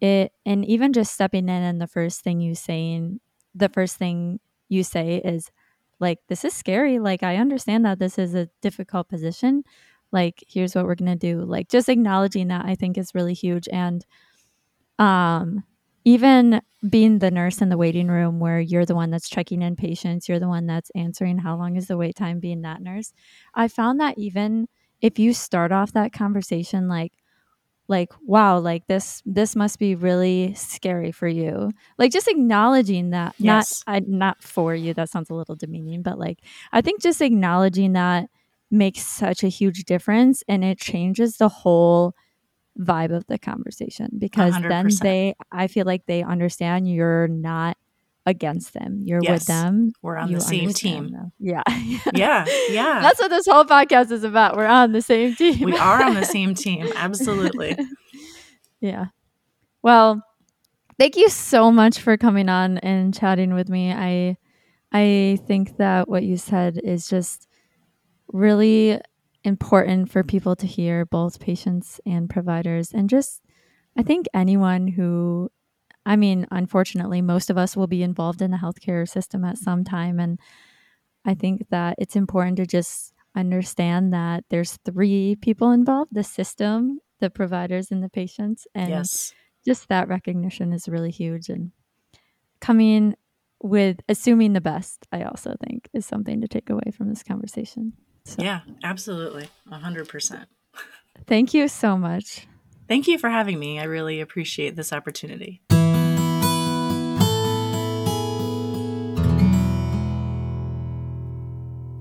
it 0.01 0.33
and 0.45 0.65
even 0.65 0.93
just 0.93 1.13
stepping 1.13 1.49
in 1.49 1.63
and 1.63 1.81
the 1.81 1.87
first 1.87 2.23
thing 2.23 2.41
you 2.41 2.55
saying 2.55 3.19
the 3.55 3.69
first 3.69 3.97
thing 3.97 4.39
you 4.69 4.85
say 4.85 5.23
is 5.25 5.51
like 6.01 6.19
this 6.29 6.45
is 6.45 6.53
scary 6.53 6.99
like 6.99 7.23
i 7.23 7.37
understand 7.37 7.87
that 7.87 7.99
this 7.99 8.19
is 8.19 8.35
a 8.35 8.51
difficult 8.61 9.09
position 9.09 9.63
like 10.13 10.45
here's 10.47 10.75
what 10.75 10.85
we're 10.85 10.95
going 10.95 11.11
to 11.11 11.17
do 11.17 11.41
like 11.41 11.71
just 11.71 11.89
acknowledging 11.89 12.49
that 12.49 12.67
i 12.67 12.75
think 12.75 12.99
is 12.99 13.15
really 13.15 13.33
huge 13.33 13.69
and 13.73 14.05
um 14.99 15.65
even 16.07 16.63
being 16.89 17.19
the 17.19 17.33
nurse 17.33 17.61
in 17.61 17.69
the 17.69 17.77
waiting 17.77 18.07
room 18.07 18.39
where 18.39 18.61
you're 18.61 18.87
the 18.87 18.95
one 18.95 19.11
that's 19.11 19.29
checking 19.29 19.61
in 19.61 19.77
patients 19.77 20.29
you're 20.29 20.39
the 20.39 20.49
one 20.49 20.67
that's 20.67 20.91
answering 20.95 21.37
how 21.39 21.57
long 21.57 21.77
is 21.77 21.89
the 21.89 21.97
wait 21.97 22.15
time 22.15 22.39
being 22.39 22.63
that 22.63 22.81
nurse 22.81 23.13
i 23.55 23.69
found 23.69 24.01
that 24.01 24.17
even 24.17 24.67
if 25.03 25.19
you 25.19 25.35
start 25.35 25.73
off 25.73 25.93
that 25.93 26.13
conversation 26.13 26.89
like 26.89 27.13
like 27.89 28.11
wow 28.25 28.59
like 28.59 28.87
this 28.87 29.23
this 29.27 29.55
must 29.55 29.79
be 29.79 29.95
really 29.95 30.55
scary 30.55 31.13
for 31.13 31.29
you 31.29 31.71
like 31.99 32.13
just 32.13 32.29
acknowledging 32.29 33.11
that 33.11 33.35
yes. 33.39 33.83
not 33.87 33.97
I, 33.97 34.01
not 34.07 34.43
for 34.43 34.75
you 34.75 34.95
that 34.95 35.11
sounds 35.11 35.31
a 35.31 35.35
little 35.35 35.57
demeaning 35.57 36.03
but 36.03 36.19
like 36.19 36.39
i 36.73 36.81
think 36.81 37.03
just 37.03 37.21
acknowledging 37.21 37.93
that 37.95 38.29
makes 38.71 39.03
such 39.03 39.45
a 39.45 39.49
huge 39.49 39.85
difference 39.85 40.43
and 40.49 40.65
it 40.65 40.79
changes 40.79 41.37
the 41.37 41.49
whole 41.49 42.15
vibe 42.79 43.15
of 43.15 43.27
the 43.27 43.39
conversation 43.39 44.11
because 44.19 44.53
100%. 44.55 44.69
then 44.69 44.89
they 45.03 45.35
i 45.51 45.67
feel 45.67 45.87
like 45.87 46.05
they 46.07 46.23
understand 46.23 46.87
you're 46.91 47.27
not 47.29 47.77
against 48.29 48.75
them. 48.75 49.03
You're 49.05 49.21
Yes. 49.23 49.31
with 49.43 49.47
them. 49.47 49.93
We're 50.03 50.17
on 50.17 50.29
you 50.31 50.39
the 50.39 50.41
same 50.41 50.73
team. 50.73 51.13
them. 51.13 51.31
Yeah. 51.39 51.63
Yeah, 52.13 52.45
yeah. 52.71 52.99
That's 53.01 53.21
what 53.21 53.29
this 53.29 53.47
whole 53.47 53.65
podcast 53.65 54.11
is 54.11 54.25
about. 54.25 54.57
We're 54.57 54.67
on 54.67 54.91
the 54.91 55.01
same 55.01 55.37
team. 55.37 55.61
we 55.61 55.77
are 55.77 56.03
on 56.03 56.15
the 56.15 56.25
same 56.25 56.53
team. 56.65 56.89
Absolutely. 56.97 57.79
yeah. 58.81 59.07
Well, 59.83 60.23
thank 60.99 61.17
you 61.17 61.29
so 61.29 61.71
much 61.71 62.01
for 62.01 62.17
coming 62.17 62.49
on 62.49 62.79
and 62.79 63.15
chatting 63.15 63.55
with 63.55 63.69
me. 63.69 63.93
I 63.93 64.37
I 64.93 65.39
think 65.47 65.77
that 65.77 66.09
what 66.09 66.25
you 66.25 66.37
said 66.37 66.81
is 66.83 67.07
just 67.09 67.47
really 68.33 69.01
important 69.47 70.11
for 70.11 70.23
people 70.23 70.57
to 70.57 70.67
hear, 70.67 71.07
both 71.07 71.41
patients 71.41 72.01
and 72.05 72.29
providers, 72.29 72.93
and 72.93 73.09
just 73.09 73.41
I 73.97 74.03
think 74.03 74.27
anyone 74.35 74.89
who 74.89 75.51
I 76.07 76.15
mean, 76.15 76.47
unfortunately, 76.53 77.21
most 77.21 77.51
of 77.51 77.59
us 77.59 77.77
will 77.77 77.89
be 77.89 78.05
involved 78.05 78.41
in 78.41 78.53
the 78.53 78.59
healthcare 78.59 79.09
system 79.09 79.45
at 79.45 79.59
some 79.59 79.83
time. 79.83 80.21
And 80.21 80.39
I 81.25 81.35
think 81.35 81.67
that 81.71 81.97
it's 81.99 82.15
important 82.15 82.59
to 82.59 82.67
just 82.67 83.13
understand 83.35 84.13
that 84.13 84.45
there's 84.49 84.79
three 84.85 85.37
people 85.43 85.73
involved 85.73 86.15
the 86.15 86.23
system, 86.23 87.01
the 87.19 87.29
providers, 87.29 87.91
and 87.91 88.05
the 88.05 88.09
patients. 88.09 88.69
And 88.73 88.91
yes. 88.91 89.35
just 89.65 89.89
that 89.89 90.07
recognition 90.07 90.73
is 90.73 90.89
really 90.89 91.11
huge. 91.11 91.49
And 91.49 91.73
coming 92.61 93.17
with 93.61 93.99
assuming 94.09 94.53
the 94.53 94.61
best, 94.61 95.09
I 95.11 95.25
also 95.25 95.57
think 95.67 95.89
is 95.93 96.07
something 96.07 96.41
to 96.41 96.47
take 96.47 96.71
away 96.71 96.93
from 96.97 97.09
this 97.09 97.25
conversation. 97.25 97.95
So 98.27 98.43
Yeah, 98.43 98.61
absolutely. 98.83 99.49
100%. 99.71 100.47
thank 101.29 101.55
you 101.55 101.69
so 101.69 101.97
much. 101.97 102.49
Thank 102.89 103.07
you 103.07 103.19
for 103.19 103.31
having 103.31 103.59
me. 103.59 103.79
I 103.79 103.85
really 103.85 104.21
appreciate 104.21 104.75
this 104.75 104.93
opportunity. 104.93 105.63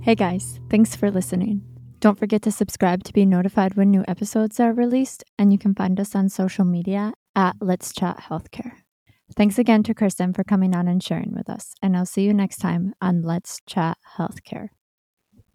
Hey 0.01 0.13
guys, 0.15 0.59
thanks 0.69 0.95
for 0.95 1.09
listening. 1.09 1.63
Don't 1.99 2.19
forget 2.19 2.41
to 2.43 2.51
subscribe 2.51 3.03
to 3.03 3.13
be 3.13 3.26
notified 3.26 3.76
when 3.76 3.89
new 3.89 4.03
episodes 4.07 4.59
are 4.59 4.73
released, 4.73 5.23
and 5.39 5.51
you 5.51 5.57
can 5.57 5.73
find 5.73 5.99
us 5.99 6.13
on 6.15 6.30
social 6.30 6.65
media 6.65 7.13
at 7.36 7.55
Let's 7.59 7.91
Chat 7.91 8.17
Healthcare. 8.30 8.73
Thanks 9.36 9.57
again 9.57 9.82
to 9.84 9.95
Kristin 9.95 10.36
for 10.36 10.43
coming 10.43 10.76
on 10.76 10.88
and 10.88 11.01
sharing 11.01 11.34
with 11.34 11.49
us, 11.49 11.73
and 11.82 11.97
I'll 11.97 12.05
see 12.05 12.23
you 12.23 12.34
next 12.34 12.57
time 12.57 12.93
on 13.01 13.23
Let's 13.23 13.59
Chat 13.65 13.97
Healthcare. 14.17 14.69